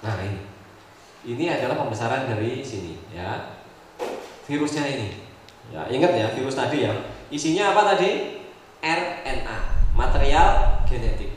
Nah 0.03 0.19
ini, 0.19 0.43
ini 1.23 1.43
adalah 1.55 1.79
pembesaran 1.79 2.27
dari 2.27 2.59
sini, 2.59 2.99
ya. 3.15 3.55
Virusnya 4.43 4.87
ini, 4.91 5.23
ya 5.71 5.87
ingat 5.87 6.11
ya 6.15 6.27
virus 6.35 6.55
tadi 6.55 6.83
ya. 6.83 6.91
Isinya 7.31 7.71
apa 7.71 7.95
tadi? 7.95 8.43
RNA, 8.83 9.57
material 9.95 10.83
genetik, 10.87 11.31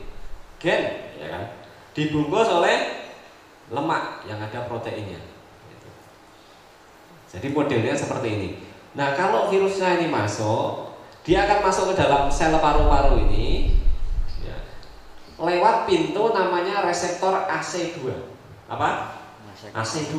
gen, 0.59 1.11
ya 1.19 1.27
kan? 1.27 1.43
Dibungkus 1.91 2.47
oleh 2.47 3.00
lemak 3.71 4.27
yang 4.27 4.37
ada 4.37 4.67
proteinnya. 4.67 5.23
Gitu. 5.71 5.89
Jadi 7.31 7.47
modelnya 7.55 7.95
seperti 7.95 8.27
ini. 8.27 8.49
Nah 8.93 9.15
kalau 9.15 9.47
virusnya 9.47 10.03
ini 10.03 10.11
masuk, 10.11 10.91
dia 11.23 11.47
akan 11.47 11.59
masuk 11.63 11.95
ke 11.95 11.95
dalam 11.95 12.27
sel 12.27 12.59
paru-paru 12.59 13.23
ini 13.31 13.71
lewat 15.41 15.89
pintu 15.89 16.29
namanya 16.31 16.85
reseptor 16.85 17.49
AC2. 17.49 18.13
Apa? 18.69 19.17
AC2. 19.73 20.13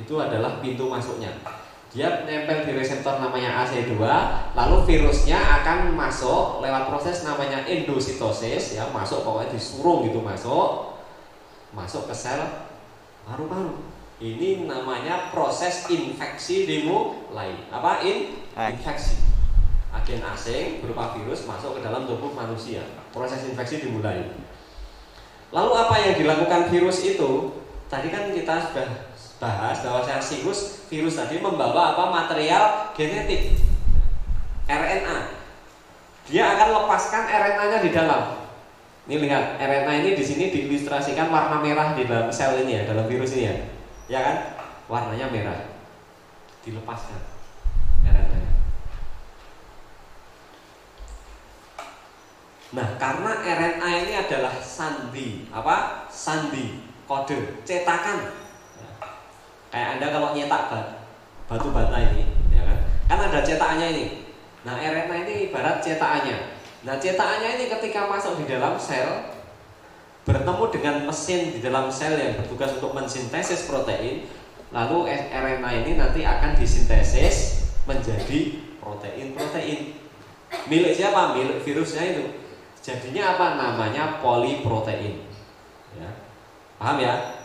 Itu 0.00 0.14
adalah 0.20 0.60
pintu 0.64 0.88
masuknya. 0.88 1.32
Dia 1.96 2.28
nempel 2.28 2.68
di 2.68 2.76
reseptor 2.76 3.24
namanya 3.24 3.64
AC2 3.64 3.96
lalu 4.52 4.76
virusnya 4.84 5.40
akan 5.40 5.96
masuk 5.96 6.60
lewat 6.60 6.92
proses 6.92 7.24
namanya 7.24 7.64
endositosis 7.64 8.76
ya 8.76 8.84
masuk 8.92 9.24
pokoknya 9.24 9.56
disurung 9.56 10.04
gitu 10.04 10.20
masuk 10.20 10.92
masuk 11.72 12.04
ke 12.08 12.14
sel 12.16 12.68
paru-paru. 13.26 13.96
Ini 14.16 14.64
namanya 14.64 15.28
proses 15.28 15.84
infeksi 15.92 16.64
dimulai 16.64 17.68
apa? 17.68 18.00
In 18.00 18.48
infeksi. 18.56 19.20
Agen 19.92 20.24
asing 20.24 20.80
berupa 20.80 21.12
virus 21.16 21.44
masuk 21.44 21.76
ke 21.76 21.80
dalam 21.84 22.08
tubuh 22.08 22.32
manusia. 22.32 22.80
Proses 23.12 23.44
infeksi 23.44 23.84
dimulai. 23.84 24.24
Lalu 25.52 25.72
apa 25.72 25.94
yang 26.00 26.14
dilakukan 26.16 26.72
virus 26.72 27.04
itu? 27.04 27.60
Tadi 27.86 28.08
kan 28.08 28.32
kita 28.32 28.72
sudah 28.72 28.88
bahas 29.36 29.84
bahwa 29.84 30.00
virus 30.04 30.88
virus 30.88 31.14
tadi 31.20 31.36
membawa 31.40 31.92
apa 31.92 32.04
material 32.08 32.92
genetik 32.96 33.60
RNA. 34.66 35.18
Dia 36.26 36.58
akan 36.58 36.68
lepaskan 36.74 37.22
RNA-nya 37.30 37.78
di 37.86 37.90
dalam. 37.94 38.22
Ini 39.06 39.22
lihat, 39.22 39.62
RNA 39.62 39.92
ini 40.02 40.10
di 40.18 40.24
sini 40.26 40.50
diilustrasikan 40.50 41.30
warna 41.30 41.62
merah 41.62 41.94
di 41.94 42.02
dalam 42.02 42.26
sel 42.34 42.66
ini 42.66 42.82
ya, 42.82 42.90
dalam 42.90 43.06
virus 43.06 43.38
ini 43.38 43.46
ya. 43.46 43.54
Ya 44.10 44.20
kan? 44.26 44.36
Warnanya 44.90 45.30
merah. 45.30 45.70
Dilepaskan 46.66 47.20
RNA. 48.02 48.40
Nah, 52.74 52.88
karena 52.98 53.32
RNA 53.46 53.90
ini 54.02 54.12
adalah 54.18 54.58
sandi, 54.58 55.46
apa? 55.54 56.10
Sandi, 56.10 56.82
kode, 57.06 57.62
cetakan 57.62 58.45
Kayak 59.76 60.00
Anda 60.00 60.06
kalau 60.08 60.32
nyetak 60.32 60.72
batu 61.52 61.68
bata 61.68 62.00
ini, 62.00 62.24
ya 62.48 62.64
kan? 62.64 62.78
Kan 63.12 63.18
ada 63.28 63.44
cetakannya 63.44 63.92
ini. 63.92 64.04
Nah, 64.64 64.72
RNA 64.80 65.16
ini 65.28 65.34
ibarat 65.52 65.84
cetakannya. 65.84 66.56
Nah, 66.88 66.96
cetakannya 66.96 67.60
ini 67.60 67.64
ketika 67.68 68.08
masuk 68.08 68.40
di 68.40 68.48
dalam 68.48 68.80
sel 68.80 69.36
bertemu 70.24 70.64
dengan 70.72 70.96
mesin 71.04 71.52
di 71.52 71.60
dalam 71.60 71.92
sel 71.92 72.16
yang 72.16 72.40
bertugas 72.40 72.80
untuk 72.80 72.96
mensintesis 72.96 73.68
protein, 73.68 74.24
lalu 74.72 75.12
RNA 75.12 75.70
ini 75.84 76.00
nanti 76.00 76.24
akan 76.24 76.56
disintesis 76.56 77.68
menjadi 77.84 78.56
protein-protein. 78.80 79.92
Milik 80.72 80.96
siapa? 80.96 81.36
Milik 81.36 81.60
virusnya 81.60 82.16
itu. 82.16 82.24
Jadinya 82.80 83.36
apa? 83.36 83.60
Namanya 83.60 84.24
poliprotein. 84.24 85.20
Ya. 86.00 86.16
Paham 86.80 86.96
ya? 86.96 87.35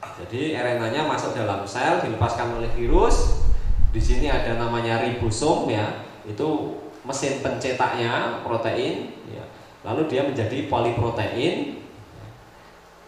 Jadi 0.00 0.56
RNA-nya 0.56 1.04
masuk 1.04 1.36
dalam 1.36 1.64
sel, 1.68 2.00
dilepaskan 2.00 2.56
oleh 2.56 2.68
virus. 2.76 3.44
Di 3.90 4.00
sini 4.00 4.30
ada 4.30 4.56
namanya 4.56 5.02
ribosom 5.02 5.66
ya, 5.68 6.06
itu 6.24 6.78
mesin 7.04 7.40
pencetaknya 7.44 8.44
protein. 8.44 9.16
Ya. 9.28 9.44
Lalu 9.84 10.08
dia 10.08 10.22
menjadi 10.24 10.68
poliprotein. 10.68 11.80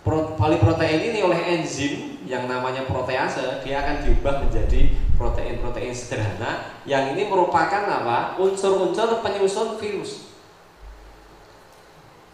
Pro, 0.02 0.34
poliprotein 0.34 1.14
ini 1.14 1.22
oleh 1.22 1.38
enzim 1.60 2.18
yang 2.26 2.50
namanya 2.50 2.82
protease, 2.90 3.62
dia 3.62 3.86
akan 3.86 4.02
diubah 4.02 4.42
menjadi 4.42 4.90
protein-protein 5.14 5.94
sederhana 5.94 6.82
yang 6.82 7.14
ini 7.14 7.30
merupakan 7.30 7.86
apa? 7.86 8.34
Unsur-unsur 8.42 9.22
penyusun 9.22 9.78
virus. 9.78 10.34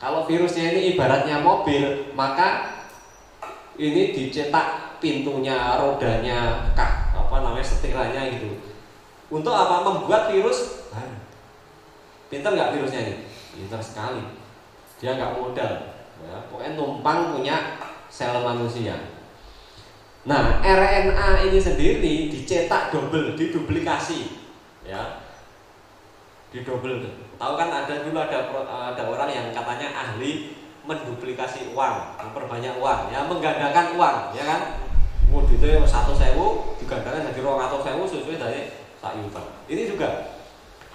Kalau 0.01 0.25
virusnya 0.25 0.73
ini 0.73 0.95
ibaratnya 0.95 1.43
mobil, 1.43 2.15
maka 2.15 2.78
ini 3.79 4.11
dicetak 4.11 4.99
pintunya, 4.99 5.79
rodanya, 5.79 6.67
kak, 6.75 7.15
apa 7.15 7.35
namanya 7.39 7.63
setirannya 7.63 8.35
gitu. 8.35 8.51
Untuk 9.31 9.55
apa? 9.55 9.87
Membuat 9.87 10.35
virus 10.35 10.91
baru. 10.91 11.15
Pinter 12.29 12.51
nggak 12.59 12.75
virusnya 12.75 13.01
ini? 13.07 13.15
Pinter 13.55 13.79
sekali. 13.79 14.21
Dia 14.99 15.15
nggak 15.15 15.39
modal. 15.39 15.95
Ya, 16.19 16.35
pokoknya 16.51 16.75
numpang 16.75 17.39
punya 17.39 17.79
sel 18.11 18.35
manusia. 18.43 18.99
Nah, 20.27 20.59
RNA 20.59 21.47
ini 21.47 21.59
sendiri 21.63 22.15
dicetak 22.29 22.91
double, 22.91 23.39
diduplikasi. 23.39 24.43
Ya. 24.83 25.23
Didouble. 26.51 27.07
Tahu 27.39 27.53
kan 27.55 27.71
ada 27.71 27.95
dulu 28.03 28.19
ada 28.19 28.51
ada 28.67 29.03
orang 29.07 29.31
yang 29.31 29.47
katanya 29.55 29.95
ahli 29.95 30.58
menduplikasi 30.89 31.77
uang, 31.77 32.17
memperbanyak 32.17 32.81
uang, 32.81 33.13
ya 33.13 33.29
menggandakan 33.29 33.93
uang, 34.01 34.17
ya 34.33 34.45
kan? 34.49 34.61
itu 35.29 35.85
satu 35.85 36.17
sewu 36.17 36.79
digandakan 36.81 37.29
jadi 37.29 37.41
rong 37.45 37.61
atau 37.61 37.85
sewu 37.85 38.09
sesuai 38.09 38.41
dari 38.41 38.73
sak 38.97 39.19
Ini 39.69 39.83
juga 39.85 40.39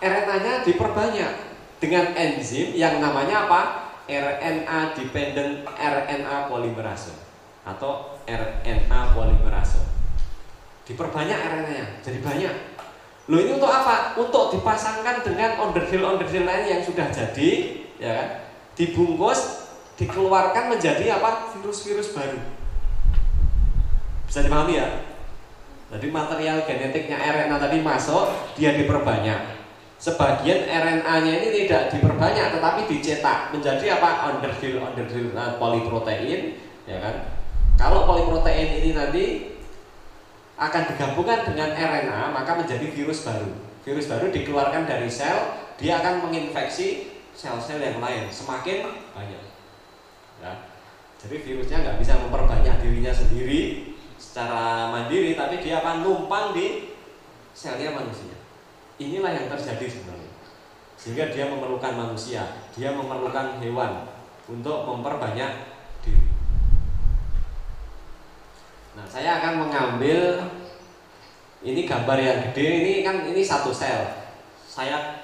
RNA-nya 0.01 0.65
diperbanyak 0.65 1.32
dengan 1.77 2.12
enzim 2.17 2.73
yang 2.73 2.97
namanya 2.97 3.47
apa? 3.47 3.62
RNA 4.03 4.99
dependent 4.99 5.63
RNA 5.63 6.51
polymerase 6.51 7.15
atau 7.63 8.19
RNA 8.27 8.99
polymerase. 9.15 9.79
Diperbanyak 10.84 11.39
RNA-nya, 11.39 11.86
jadi 12.03 12.19
banyak. 12.19 12.56
Loh 13.32 13.39
ini 13.39 13.56
untuk 13.56 13.71
apa? 13.71 14.19
Untuk 14.19 14.51
dipasangkan 14.51 15.23
dengan 15.23 15.56
onderdil-onderdil 15.63 16.43
lain 16.43 16.65
yang 16.67 16.82
sudah 16.84 17.08
jadi, 17.08 17.79
ya 17.95 18.12
kan? 18.19 18.27
Dibungkus 18.75 19.62
dikeluarkan 19.97 20.73
menjadi 20.73 21.21
apa? 21.21 21.53
Virus-virus 21.58 22.17
baru. 22.17 22.39
Bisa 24.25 24.41
dipahami 24.41 24.82
ya? 24.82 24.88
Jadi 25.93 26.10
material 26.10 26.65
genetiknya 26.65 27.21
RNA 27.21 27.62
tadi 27.62 27.77
masuk 27.86 28.25
dia 28.58 28.73
diperbanyak. 28.73 29.62
Sebagian 30.01 30.65
RNA-nya 30.65 31.34
ini 31.39 31.49
tidak 31.63 31.93
diperbanyak 31.93 32.58
tetapi 32.58 32.89
dicetak 32.89 33.53
menjadi 33.53 34.01
apa? 34.01 34.34
Onderdil 34.34 34.82
onderdil 34.82 35.38
nah, 35.38 35.62
poliprotein 35.62 36.58
ya 36.89 36.97
kan? 36.97 37.38
Kalau 37.77 38.10
poliprotein 38.10 38.82
ini 38.82 38.97
nanti 38.97 39.25
akan 40.58 40.82
digabungkan 40.89 41.45
dengan 41.53 41.77
RNA 41.77 42.34
maka 42.34 42.58
menjadi 42.58 42.89
virus 42.89 43.21
baru. 43.21 43.53
Virus 43.86 44.10
baru 44.10 44.34
dikeluarkan 44.34 44.89
dari 44.89 45.08
sel 45.13 45.62
dia 45.77 46.01
akan 46.01 46.25
menginfeksi 46.25 47.13
sel-sel 47.38 47.77
yang 47.77 48.01
lain. 48.01 48.34
Semakin 48.34 48.89
banyak 49.13 49.52
ya. 50.43 50.53
Jadi 51.23 51.39
virusnya 51.39 51.77
nggak 51.88 51.99
bisa 52.03 52.19
memperbanyak 52.19 52.84
dirinya 52.84 53.15
sendiri 53.15 53.95
secara 54.19 54.91
mandiri, 54.91 55.39
tapi 55.39 55.63
dia 55.63 55.79
akan 55.79 56.03
numpang 56.03 56.51
di 56.51 56.91
selnya 57.56 57.95
manusia. 57.95 58.36
Inilah 58.99 59.32
yang 59.32 59.47
terjadi 59.47 59.88
sebenarnya. 59.88 60.32
Sehingga 60.99 61.32
dia 61.32 61.47
memerlukan 61.47 61.95
manusia, 61.95 62.43
dia 62.75 62.91
memerlukan 62.91 63.63
hewan 63.63 64.03
untuk 64.51 64.84
memperbanyak 64.84 65.51
diri. 66.03 66.27
Nah, 68.99 69.08
saya 69.08 69.39
akan 69.39 69.67
mengambil 69.67 70.43
ini 71.63 71.88
gambar 71.88 72.19
yang 72.19 72.38
gede 72.51 72.67
ini 72.84 72.93
kan 73.01 73.23
ini 73.23 73.39
satu 73.39 73.71
sel. 73.71 74.27
Saya 74.67 75.22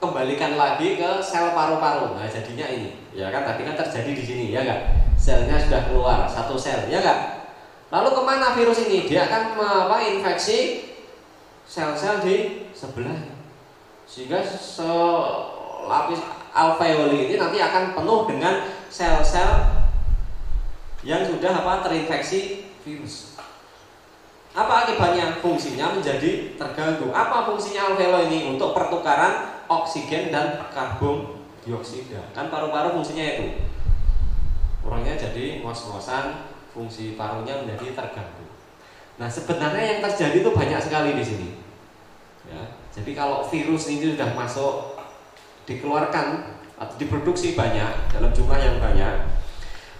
kembalikan 0.00 0.56
lagi 0.56 0.96
ke 0.96 1.20
sel 1.20 1.52
paru-paru. 1.52 2.16
Nah, 2.16 2.24
jadinya 2.24 2.66
ini. 2.72 2.96
Ya 3.12 3.28
kan 3.28 3.44
tadi 3.44 3.68
kan 3.68 3.76
terjadi 3.76 4.10
di 4.16 4.24
sini, 4.24 4.44
ya 4.50 4.64
enggak? 4.64 4.80
Selnya 5.20 5.60
sudah 5.60 5.84
keluar 5.86 6.24
satu 6.24 6.56
sel, 6.56 6.88
ya 6.88 7.04
enggak? 7.04 7.52
Lalu 7.92 8.08
ke 8.16 8.22
mana 8.24 8.56
virus 8.56 8.80
ini? 8.88 9.04
Dia 9.04 9.28
akan 9.28 9.60
apa 9.60 9.96
infeksi 10.08 10.88
sel-sel 11.68 12.24
di 12.24 12.66
sebelah. 12.72 13.36
Sehingga 14.08 14.40
selapis 14.42 16.18
alveoli 16.50 17.30
ini 17.30 17.34
nanti 17.36 17.60
akan 17.60 17.94
penuh 17.94 18.26
dengan 18.26 18.66
sel-sel 18.88 19.68
yang 21.04 21.28
sudah 21.28 21.60
apa 21.60 21.84
terinfeksi 21.84 22.72
virus. 22.82 23.36
Apa 24.50 24.88
akibatnya? 24.88 25.38
Fungsinya 25.38 25.94
menjadi 25.94 26.56
terganggu. 26.58 27.12
Apa 27.12 27.52
fungsinya 27.52 27.92
alveoli 27.92 28.32
ini? 28.32 28.38
Untuk 28.56 28.72
pertukaran 28.74 29.59
oksigen 29.70 30.34
dan 30.34 30.66
karbon 30.74 31.38
dioksida. 31.62 32.18
Kan 32.34 32.50
paru-paru 32.50 32.98
fungsinya 32.98 33.22
itu. 33.22 33.70
Orangnya 34.82 35.14
jadi 35.14 35.62
ngos-ngosan, 35.62 36.50
fungsi 36.74 37.14
parunya 37.14 37.62
menjadi 37.62 37.94
terganggu. 37.94 38.46
Nah, 39.22 39.30
sebenarnya 39.30 39.96
yang 39.96 40.00
terjadi 40.02 40.42
itu 40.42 40.50
banyak 40.50 40.80
sekali 40.82 41.14
di 41.14 41.22
sini. 41.22 41.48
Ya, 42.50 42.62
jadi 42.90 43.14
kalau 43.14 43.46
virus 43.46 43.86
ini 43.92 44.16
sudah 44.16 44.34
masuk 44.34 44.98
dikeluarkan 45.68 46.58
atau 46.80 46.94
diproduksi 46.96 47.52
banyak 47.52 48.10
dalam 48.10 48.32
jumlah 48.32 48.56
yang 48.56 48.80
banyak, 48.80 49.14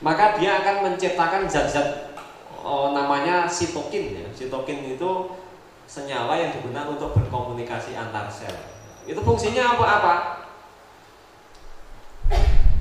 maka 0.00 0.40
dia 0.40 0.64
akan 0.64 0.90
menciptakan 0.90 1.44
zat-zat 1.44 2.16
oh, 2.64 2.96
namanya 2.96 3.44
sitokin 3.44 4.24
ya. 4.24 4.26
Sitokin 4.32 4.96
itu 4.96 5.36
senyawa 5.84 6.40
yang 6.40 6.50
digunakan 6.56 6.96
untuk 6.96 7.12
berkomunikasi 7.12 7.92
antar 7.94 8.26
sel. 8.32 8.79
Itu 9.10 9.20
fungsinya 9.26 9.74
apa-apa? 9.74 10.14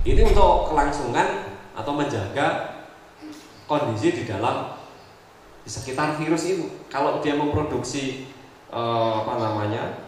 Ini 0.06 0.22
untuk 0.30 0.70
kelangsungan 0.70 1.58
atau 1.74 1.92
menjaga 1.98 2.78
kondisi 3.66 4.14
di 4.14 4.24
dalam 4.30 4.78
di 5.66 5.70
sekitar 5.70 6.22
virus 6.22 6.46
itu. 6.46 6.70
Kalau 6.88 7.18
dia 7.20 7.34
memproduksi 7.34 8.30
eh, 8.70 9.14
apa 9.26 9.34
namanya 9.42 10.06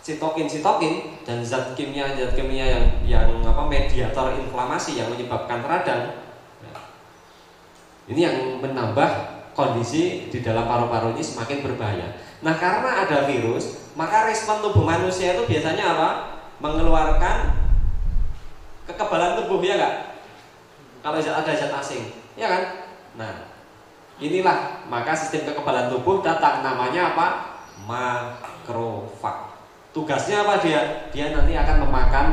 sitokin 0.00 0.48
sitokin 0.48 1.20
dan 1.28 1.44
zat 1.44 1.76
kimia 1.76 2.16
zat 2.16 2.32
kimia 2.32 2.64
yang 2.64 2.84
yang 3.04 3.28
apa 3.44 3.68
mediator 3.68 4.32
inflamasi 4.40 4.96
yang 4.96 5.12
menyebabkan 5.12 5.60
radang 5.68 6.16
ini 8.08 8.24
yang 8.24 8.36
menambah 8.64 9.37
kondisi 9.58 10.30
di 10.30 10.38
dalam 10.38 10.70
paru-paru 10.70 11.18
ini 11.18 11.22
semakin 11.26 11.66
berbahaya. 11.66 12.14
Nah 12.46 12.54
karena 12.54 13.02
ada 13.02 13.26
virus, 13.26 13.90
maka 13.98 14.30
respon 14.30 14.62
tubuh 14.62 14.86
manusia 14.86 15.34
itu 15.34 15.50
biasanya 15.50 15.98
apa? 15.98 16.08
Mengeluarkan 16.62 17.58
kekebalan 18.86 19.42
tubuh 19.42 19.58
ya 19.66 19.74
enggak? 19.74 19.94
Kalau 21.02 21.18
ada 21.18 21.52
zat 21.58 21.74
asing, 21.74 22.06
ya 22.38 22.46
kan? 22.46 22.62
Nah 23.18 23.50
inilah 24.22 24.86
maka 24.86 25.10
sistem 25.18 25.50
kekebalan 25.50 25.90
tubuh 25.90 26.22
datang 26.22 26.62
namanya 26.62 27.18
apa? 27.18 27.26
Makrofag. 27.82 29.58
Tugasnya 29.90 30.46
apa 30.46 30.62
dia? 30.62 31.10
Dia 31.10 31.34
nanti 31.34 31.58
akan 31.58 31.82
memakan 31.82 32.26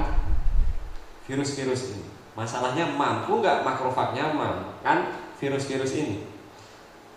virus-virus 1.25 1.97
ini. 1.97 2.05
Masalahnya 2.37 2.85
mampu 2.85 3.41
nggak 3.41 3.65
makrofagnya 3.65 4.29
memakan 4.29 5.09
virus-virus 5.41 5.97
ini? 5.97 6.34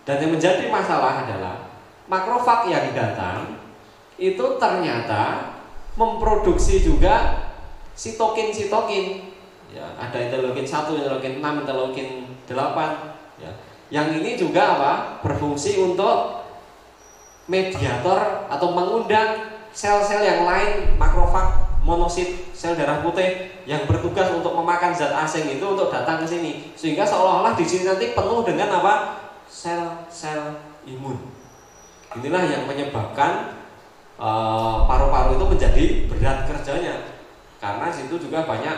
Dan 0.07 0.15
yang 0.23 0.31
menjadi 0.35 0.67
masalah 0.71 1.27
adalah 1.27 1.69
makrofag 2.09 2.69
yang 2.71 2.91
datang 2.91 3.59
itu 4.19 4.45
ternyata 4.59 5.55
memproduksi 5.95 6.81
juga 6.83 7.47
sitokin-sitokin. 7.95 9.35
Ya, 9.69 9.85
ada 10.01 10.17
interleukin 10.17 10.65
1, 10.65 10.97
interleukin 10.97 11.43
6, 11.43 11.61
interleukin 11.63 12.09
8 12.49 13.37
ya. 13.37 13.51
Yang 13.89 14.07
ini 14.21 14.31
juga 14.37 14.61
apa? 14.77 14.93
berfungsi 15.21 15.77
untuk 15.81 16.45
mediator 17.49 18.49
atau 18.49 18.67
mengundang 18.73 19.49
sel-sel 19.73 20.21
yang 20.21 20.45
lain 20.45 20.97
makrofag 20.97 21.69
monosit 21.81 22.53
sel 22.53 22.75
darah 22.75 23.01
putih 23.01 23.49
yang 23.65 23.87
bertugas 23.89 24.29
untuk 24.35 24.53
memakan 24.53 24.93
zat 24.93 25.15
asing 25.25 25.47
itu 25.47 25.63
untuk 25.63 25.89
datang 25.89 26.21
ke 26.21 26.27
sini 26.29 26.51
sehingga 26.75 27.07
seolah-olah 27.07 27.57
di 27.57 27.65
sini 27.65 27.89
nanti 27.89 28.13
penuh 28.13 28.45
dengan 28.45 28.81
apa 28.81 28.93
sel-sel 29.49 30.55
imun 30.85 31.17
inilah 32.15 32.43
yang 32.45 32.63
menyebabkan 32.69 33.57
eh, 34.21 34.77
paru-paru 34.85 35.33
uh, 35.33 35.35
itu 35.35 35.45
menjadi 35.45 35.85
berat 36.07 36.45
kerjanya 36.45 36.95
karena 37.57 37.89
situ 37.89 38.15
juga 38.21 38.45
banyak 38.45 38.77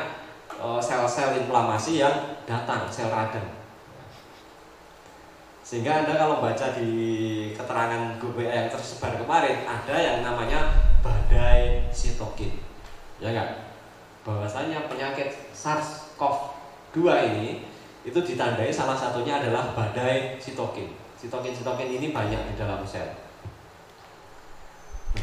eh, 0.56 0.82
sel-sel 0.82 1.44
inflamasi 1.44 2.00
yang 2.00 2.40
datang 2.48 2.88
sel 2.88 3.12
radang 3.12 3.62
sehingga 5.72 6.04
Anda 6.04 6.20
kalau 6.20 6.44
baca 6.44 6.76
di 6.76 6.92
keterangan 7.56 8.20
GBA 8.20 8.52
yang 8.52 8.68
tersebar 8.68 9.16
kemarin 9.16 9.64
ada 9.64 9.96
yang 9.96 10.20
namanya 10.20 10.68
badai 11.00 11.88
sitokin. 11.96 12.60
Ya 13.24 13.32
enggak? 13.32 13.72
Bahwasanya 14.28 14.92
penyakit 14.92 15.32
SARS-CoV-2 15.56 17.00
ini 17.32 17.71
itu 18.02 18.18
ditandai 18.18 18.74
salah 18.74 18.98
satunya 18.98 19.38
adalah 19.38 19.78
badai 19.78 20.42
sitokin. 20.42 20.90
Sitokin-sitokin 21.22 22.02
ini 22.02 22.10
banyak 22.10 22.42
di 22.50 22.54
dalam 22.58 22.82
sel. 22.82 23.06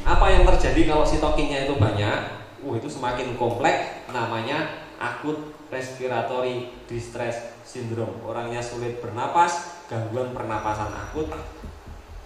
Apa 0.07 0.31
yang 0.31 0.47
terjadi 0.47 0.95
kalau 0.95 1.03
sitokinnya 1.03 1.67
itu 1.67 1.75
banyak? 1.75 2.39
Uh, 2.63 2.75
itu 2.79 2.87
semakin 2.91 3.39
kompleks 3.39 4.11
namanya 4.11 4.87
akut 4.99 5.55
respiratory 5.75 6.71
distress 6.87 7.59
syndrome. 7.67 8.15
Orangnya 8.23 8.63
sulit 8.63 9.03
bernapas, 9.03 9.83
gangguan 9.91 10.31
pernapasan 10.31 10.95
akut. 10.95 11.31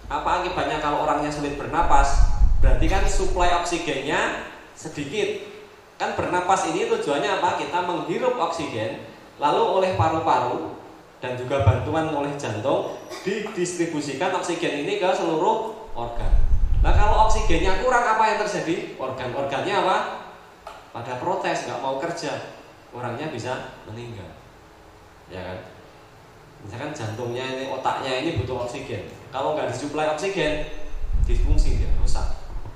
Apa 0.05 0.45
akibatnya 0.45 0.77
kalau 0.77 1.09
orangnya 1.09 1.33
sulit 1.33 1.57
bernapas? 1.57 2.29
Berarti 2.61 2.85
kan 2.85 3.03
suplai 3.09 3.57
oksigennya 3.57 4.45
sedikit. 4.77 5.49
Kan 5.97 6.13
bernapas 6.13 6.69
ini 6.69 6.89
tujuannya 6.89 7.41
apa? 7.41 7.57
Kita 7.57 7.85
menghirup 7.85 8.35
oksigen, 8.37 9.12
lalu 9.43 9.83
oleh 9.83 9.91
paru-paru 9.99 10.71
dan 11.19 11.35
juga 11.35 11.67
bantuan 11.67 12.15
oleh 12.15 12.31
jantung 12.39 12.95
didistribusikan 13.27 14.31
oksigen 14.39 14.87
ini 14.87 15.03
ke 15.03 15.09
seluruh 15.11 15.91
organ. 15.91 16.31
Nah 16.79 16.95
kalau 16.95 17.27
oksigennya 17.27 17.83
kurang 17.83 18.07
apa 18.07 18.23
yang 18.23 18.37
terjadi? 18.47 18.95
Organ-organnya 18.95 19.75
apa? 19.83 19.97
Pada 20.95 21.19
protes, 21.19 21.67
nggak 21.67 21.79
mau 21.83 21.99
kerja, 21.99 22.55
orangnya 22.95 23.27
bisa 23.31 23.75
meninggal. 23.87 24.31
Ya 25.27 25.43
kan? 25.43 25.59
misalkan 26.63 26.95
jantungnya 26.95 27.43
ini 27.59 27.67
otaknya 27.67 28.23
ini 28.23 28.39
butuh 28.39 28.63
oksigen 28.63 29.11
kalau 29.35 29.53
nggak 29.53 29.67
disuplai 29.67 30.07
oksigen 30.15 30.63
disfungsi 31.27 31.83
dia 31.83 31.91
rusak 31.99 32.23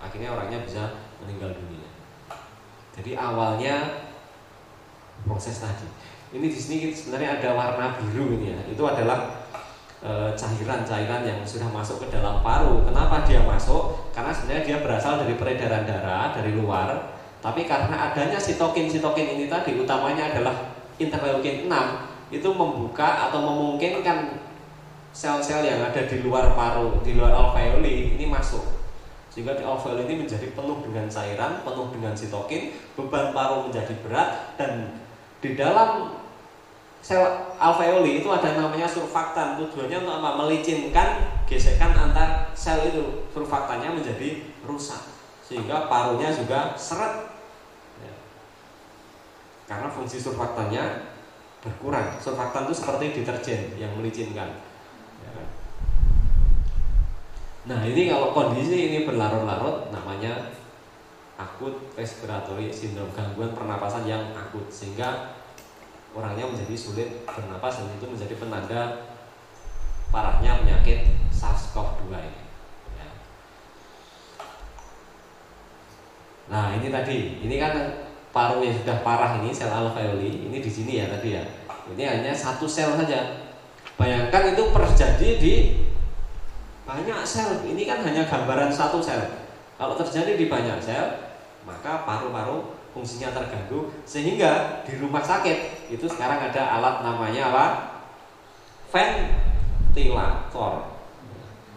akhirnya 0.03 0.35
orangnya 0.35 0.59
bisa 0.67 1.07
meninggal 1.23 1.55
dunia 1.55 1.87
jadi 2.91 3.15
awalnya 3.15 4.06
proses 5.27 5.59
tadi. 5.59 5.85
Ini 6.33 6.47
di 6.47 6.59
sini 6.59 6.91
sebenarnya 6.91 7.39
ada 7.39 7.49
warna 7.55 7.99
biru 7.99 8.35
ini 8.39 8.55
ya. 8.55 8.59
Itu 8.67 8.83
adalah 8.87 9.47
e, 10.03 10.33
cairan-cairan 10.35 11.23
yang 11.23 11.39
sudah 11.43 11.67
masuk 11.71 12.03
ke 12.03 12.07
dalam 12.11 12.43
paru. 12.43 12.83
Kenapa 12.83 13.23
dia 13.23 13.43
masuk? 13.43 14.11
Karena 14.15 14.31
sebenarnya 14.31 14.63
dia 14.63 14.77
berasal 14.83 15.23
dari 15.23 15.35
peredaran 15.39 15.87
darah 15.87 16.35
dari 16.35 16.51
luar. 16.55 17.15
Tapi 17.39 17.69
karena 17.69 18.11
adanya 18.11 18.35
sitokin-sitokin 18.41 19.37
ini 19.37 19.45
tadi 19.47 19.77
utamanya 19.77 20.33
adalah 20.33 20.73
interleukin 20.97 21.69
6 21.69 22.33
itu 22.33 22.49
membuka 22.51 23.29
atau 23.29 23.39
memungkinkan 23.39 24.41
sel-sel 25.15 25.63
yang 25.63 25.79
ada 25.79 26.03
di 26.03 26.19
luar 26.19 26.51
paru, 26.53 26.99
di 27.01 27.15
luar 27.15 27.31
alveoli 27.31 28.19
ini 28.19 28.27
masuk. 28.27 28.61
Sehingga 29.31 29.55
di 29.55 29.63
alveoli 29.63 30.03
ini 30.09 30.27
menjadi 30.27 30.51
penuh 30.51 30.83
dengan 30.83 31.07
cairan, 31.07 31.63
penuh 31.63 31.87
dengan 31.93 32.13
sitokin, 32.17 32.75
beban 32.99 33.31
paru 33.31 33.69
menjadi 33.69 33.95
berat 34.03 34.59
dan 34.59 34.97
di 35.37 35.53
dalam 35.53 36.17
sel 36.97 37.21
alveoli 37.61 38.19
itu 38.19 38.29
ada 38.29 38.57
namanya 38.57 38.89
surfaktan. 38.89 39.55
Tujuannya 39.61 40.03
untuk 40.03 40.15
apa? 40.17 40.29
Melicinkan 40.43 41.07
gesekan 41.45 41.93
antar 41.93 42.51
sel 42.57 42.89
itu. 42.89 43.29
Surfaktannya 43.31 43.95
menjadi 43.95 44.43
rusak 44.65 44.99
sehingga 45.45 45.87
parunya 45.87 46.27
juga 46.33 46.75
seret. 46.75 47.31
Ya. 48.03 48.13
Karena 49.69 49.87
fungsi 49.87 50.19
surfaktannya 50.19 51.13
berkurang. 51.63 52.17
Surfaktan 52.19 52.67
itu 52.67 52.75
seperti 52.75 53.05
deterjen 53.21 53.77
yang 53.79 53.93
melicinkan. 53.95 54.59
Ya 55.23 55.29
kan? 55.31 55.47
Nah 57.67 57.79
ini 57.83 58.11
kalau 58.11 58.35
kondisi 58.35 58.91
ini 58.91 58.99
berlarut-larut 59.07 59.91
namanya 59.91 60.56
akut 61.37 61.93
respiratory 61.93 62.73
syndrome 62.73 63.13
gangguan 63.13 63.53
pernapasan 63.53 64.09
yang 64.09 64.33
akut 64.33 64.65
sehingga 64.73 65.37
orangnya 66.17 66.49
menjadi 66.49 66.73
sulit 66.73 67.09
bernapas 67.29 67.77
dan 67.77 67.93
itu 67.93 68.05
menjadi 68.09 68.35
penanda 68.41 68.81
parahnya 70.09 70.65
penyakit 70.65 71.13
SARS-CoV-2 71.29 72.09
ini. 72.09 72.41
Ya. 72.97 73.07
Nah 76.49 76.73
ini 76.79 76.87
tadi, 76.89 77.17
ini 77.45 77.55
kan 77.61 78.07
paru 78.37 78.61
yang 78.61 78.77
sudah 78.77 79.01
parah 79.01 79.41
ini 79.41 79.49
sel 79.49 79.73
alveoli 79.73 80.45
ini 80.45 80.61
di 80.61 80.69
sini 80.69 81.01
ya 81.01 81.09
tadi 81.09 81.33
ya 81.33 81.43
ini 81.89 82.03
hanya 82.05 82.29
satu 82.29 82.69
sel 82.69 82.93
saja 82.93 83.49
bayangkan 83.97 84.53
itu 84.53 84.63
terjadi 84.69 85.29
di 85.41 85.55
banyak 86.85 87.19
sel 87.25 87.65
ini 87.65 87.89
kan 87.89 88.05
hanya 88.05 88.29
gambaran 88.29 88.69
satu 88.69 89.01
sel 89.01 89.41
kalau 89.81 89.97
terjadi 89.97 90.37
di 90.37 90.45
banyak 90.45 90.77
sel 90.77 91.26
maka 91.67 92.07
paru-paru 92.07 92.79
fungsinya 92.95 93.35
terganggu 93.35 93.91
sehingga 94.07 94.81
di 94.87 94.95
rumah 94.97 95.19
sakit 95.19 95.91
itu 95.91 96.07
sekarang 96.07 96.47
ada 96.47 96.79
alat 96.79 97.03
namanya 97.03 97.51
apa? 97.51 97.65
Ventilator. 98.87 100.95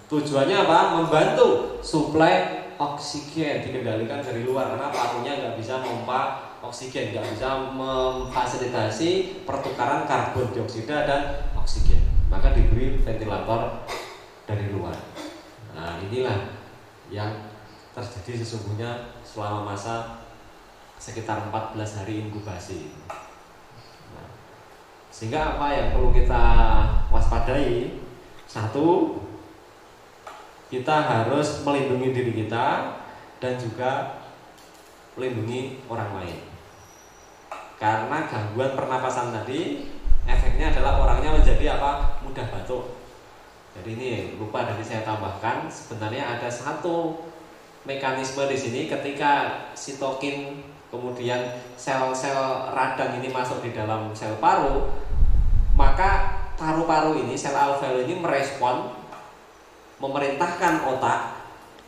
Tujuannya 0.06 0.56
apa? 0.62 1.02
Membantu 1.02 1.82
suplai 1.82 2.62
oksigen 2.80 3.66
dikendalikan 3.66 4.22
dari 4.22 4.46
luar 4.46 4.72
karena 4.72 4.88
parunya 4.88 5.32
nggak 5.36 5.56
bisa 5.60 5.82
memompa 5.82 6.48
oksigen 6.64 7.12
nggak 7.12 7.36
bisa 7.36 7.76
memfasilitasi 7.76 9.42
pertukaran 9.44 10.08
karbon 10.08 10.48
dioksida 10.54 11.04
dan 11.04 11.50
oksigen. 11.58 12.00
Maka 12.30 12.54
diberi 12.54 13.02
ventilator 13.02 13.84
dari 14.46 14.70
luar. 14.72 14.96
Nah 15.74 15.98
inilah 16.00 16.56
yang 17.10 17.50
terjadi 17.92 18.40
sesungguhnya 18.40 19.19
selama 19.30 19.62
masa 19.62 20.26
sekitar 20.98 21.46
14 21.54 22.02
hari 22.02 22.26
inkubasi. 22.26 22.90
Nah, 24.10 24.26
sehingga 25.14 25.54
apa 25.54 25.70
yang 25.70 25.88
perlu 25.94 26.10
kita 26.10 26.44
waspadai? 27.14 28.02
Satu 28.50 29.14
kita 30.66 31.06
harus 31.06 31.62
melindungi 31.62 32.10
diri 32.10 32.32
kita 32.42 32.98
dan 33.38 33.54
juga 33.54 34.18
melindungi 35.14 35.86
orang 35.86 36.10
lain. 36.18 36.38
Karena 37.78 38.26
gangguan 38.26 38.74
pernapasan 38.74 39.30
tadi 39.30 39.86
efeknya 40.26 40.74
adalah 40.74 40.98
orangnya 41.06 41.38
menjadi 41.38 41.78
apa? 41.78 42.18
Mudah 42.26 42.50
batuk. 42.50 42.98
Jadi 43.78 43.94
ini 43.94 44.10
lupa 44.34 44.66
dari 44.66 44.82
saya 44.82 45.06
tambahkan 45.06 45.70
sebenarnya 45.70 46.26
ada 46.26 46.50
satu 46.50 47.29
mekanisme 47.88 48.44
di 48.44 48.56
sini 48.56 48.80
ketika 48.90 49.64
sitokin 49.72 50.60
kemudian 50.92 51.40
sel-sel 51.78 52.74
radang 52.76 53.16
ini 53.22 53.32
masuk 53.32 53.64
di 53.64 53.72
dalam 53.72 54.12
sel 54.12 54.36
paru 54.36 54.90
maka 55.78 56.42
paru-paru 56.60 57.24
ini 57.24 57.38
sel 57.38 57.56
alveol 57.56 58.04
ini 58.04 58.20
merespon 58.20 58.92
memerintahkan 60.02 60.84
otak 60.92 61.40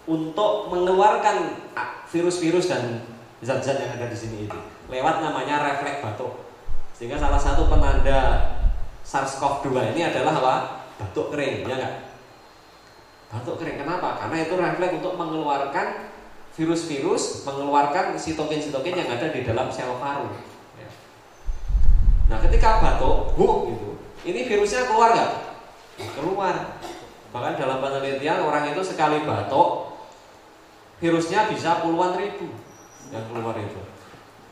untuk 0.09 0.73
mengeluarkan 0.73 1.61
virus-virus 2.09 2.73
dan 2.73 3.05
zat-zat 3.45 3.77
yang 3.83 3.93
ada 3.99 4.07
di 4.09 4.17
sini 4.17 4.49
itu 4.49 4.59
lewat 4.89 5.21
namanya 5.21 5.61
refleks 5.61 6.01
batuk 6.01 6.33
sehingga 6.97 7.19
salah 7.19 7.41
satu 7.41 7.67
penanda 7.69 8.53
SARS-CoV-2 9.03 9.97
ini 9.97 10.07
adalah 10.07 10.39
apa? 10.39 10.57
batuk 11.03 11.35
kering 11.35 11.67
ya 11.67 11.75
enggak 11.75 12.12
batuk 13.33 13.57
kering 13.57 13.81
kenapa? 13.81 14.21
karena 14.21 14.37
itu 14.45 14.55
refleks 14.61 14.95
untuk 15.01 15.17
mengeluarkan 15.17 16.13
virus-virus 16.53 17.49
mengeluarkan 17.49 18.13
sitokin-sitokin 18.21 18.93
yang 18.93 19.09
ada 19.09 19.33
di 19.33 19.41
dalam 19.41 19.73
sel 19.73 19.97
paru. 19.97 20.29
Ya. 20.77 20.89
Nah, 22.29 22.39
ketika 22.45 22.77
batuk, 22.85 23.33
bu, 23.41 23.73
gitu, 23.73 23.89
ini 24.29 24.45
virusnya 24.45 24.85
keluar 24.85 25.17
nggak? 25.17 25.33
Keluar. 26.13 26.77
Bahkan 27.33 27.57
dalam 27.57 27.81
penelitian 27.81 28.45
orang 28.45 28.69
itu 28.69 28.85
sekali 28.85 29.25
batuk, 29.25 29.97
virusnya 31.01 31.49
bisa 31.49 31.81
puluhan 31.81 32.21
ribu 32.21 32.53
yang 33.09 33.25
keluar 33.33 33.57
itu. 33.57 33.81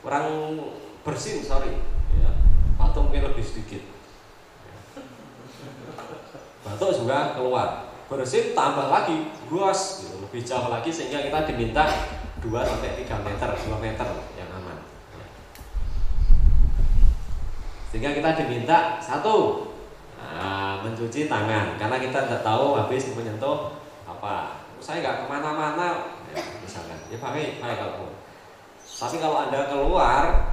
Orang 0.00 0.56
bersin, 1.04 1.44
sorry, 1.44 1.76
ya. 2.16 2.32
batuk 2.80 3.12
mungkin 3.12 3.28
lebih 3.28 3.44
sedikit. 3.44 3.84
Batuk 6.64 6.96
juga 6.96 7.36
keluar 7.36 7.89
bersin 8.10 8.58
tambah 8.58 8.90
lagi 8.90 9.30
bros 9.46 10.02
gitu, 10.02 10.18
lebih 10.18 10.42
jauh 10.42 10.66
lagi 10.66 10.90
sehingga 10.90 11.22
kita 11.22 11.46
diminta 11.46 11.86
2 12.42 12.50
sampai 12.50 13.06
3 13.06 13.22
meter 13.22 13.48
2 13.54 13.78
meter 13.78 14.08
yang 14.34 14.50
aman. 14.50 14.82
Sehingga 17.94 18.10
kita 18.10 18.34
diminta 18.34 18.98
satu 18.98 19.70
nah, 20.18 20.82
mencuci 20.82 21.30
tangan. 21.30 21.78
Karena 21.78 22.02
kita 22.02 22.26
tidak 22.26 22.42
tahu 22.42 22.74
habis 22.74 23.14
menyentuh 23.14 23.78
apa. 24.02 24.58
Saya 24.82 25.06
nggak 25.06 25.16
ke 25.22 25.24
mana-mana 25.30 26.10
ya, 26.34 26.42
misalkan. 26.66 26.98
Ya 27.14 27.18
baik 27.22 27.62
baik 27.62 27.78
kalau 27.78 28.10
tapi 29.00 29.16
kalau 29.16 29.48
anda 29.48 29.64
keluar 29.64 30.49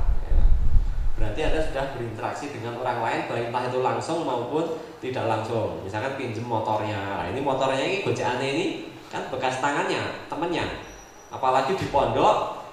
berarti 1.17 1.39
Anda 1.41 1.59
sudah 1.65 1.85
berinteraksi 1.97 2.45
dengan 2.53 2.77
orang 2.77 3.01
lain 3.01 3.21
baik 3.25 3.49
entah 3.49 3.63
itu 3.65 3.79
langsung 3.81 4.21
maupun 4.21 4.77
tidak 5.01 5.25
langsung. 5.25 5.81
Misalkan 5.81 6.13
pinjem 6.17 6.45
motornya. 6.45 6.97
Nah, 6.97 7.25
ini 7.33 7.41
motornya 7.41 7.81
ini 7.81 8.05
gocekannya 8.05 8.47
ini 8.53 8.65
kan 9.09 9.25
bekas 9.33 9.57
tangannya, 9.57 10.29
temennya. 10.29 10.65
Apalagi 11.33 11.73
di 11.73 11.89
pondok 11.89 12.63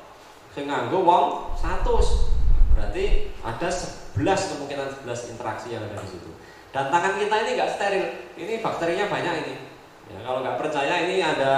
saya 0.54 0.70
nganggo 0.70 1.02
wong 1.02 1.24
satu 1.58 1.98
berarti 2.78 3.34
ada 3.42 3.66
11 3.66 4.14
kemungkinan 4.54 4.86
11 5.02 5.32
interaksi 5.34 5.74
yang 5.74 5.82
ada 5.88 5.98
di 5.98 6.08
situ. 6.14 6.30
Dan 6.70 6.92
tangan 6.92 7.18
kita 7.18 7.34
ini 7.42 7.50
nggak 7.58 7.70
steril. 7.74 8.06
Ini 8.38 8.54
bakterinya 8.62 9.06
banyak 9.10 9.34
ini. 9.46 9.54
Ya, 10.14 10.18
kalau 10.20 10.44
nggak 10.44 10.60
percaya 10.60 11.08
ini 11.08 11.24
ada 11.24 11.52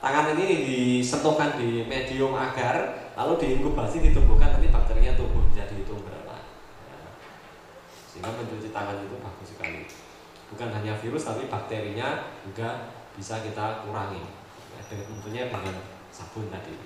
tangan 0.00 0.32
ini 0.32 0.46
disentuhkan 0.64 1.60
di 1.60 1.84
medium 1.84 2.32
agar 2.32 3.12
lalu 3.20 3.36
diinkubasi 3.36 4.00
ditumbuhkan 4.00 4.56
nanti 4.56 4.72
bakterinya 4.72 5.12
tumbuh 5.12 5.44
jadi 5.52 5.76
itu 5.76 5.92
sehingga 8.20 8.36
mencuci 8.36 8.68
tangan 8.68 9.00
itu 9.00 9.16
bagus 9.16 9.48
sekali. 9.56 9.88
Bukan 10.52 10.68
hanya 10.76 10.92
virus 11.00 11.24
tapi 11.24 11.48
bakterinya 11.48 12.28
juga 12.44 12.92
bisa 13.16 13.40
kita 13.40 13.88
kurangi. 13.88 14.20
Ya, 14.76 14.80
tentunya 14.92 15.48
dengan 15.48 15.80
sabun 16.12 16.52
tadi 16.52 16.76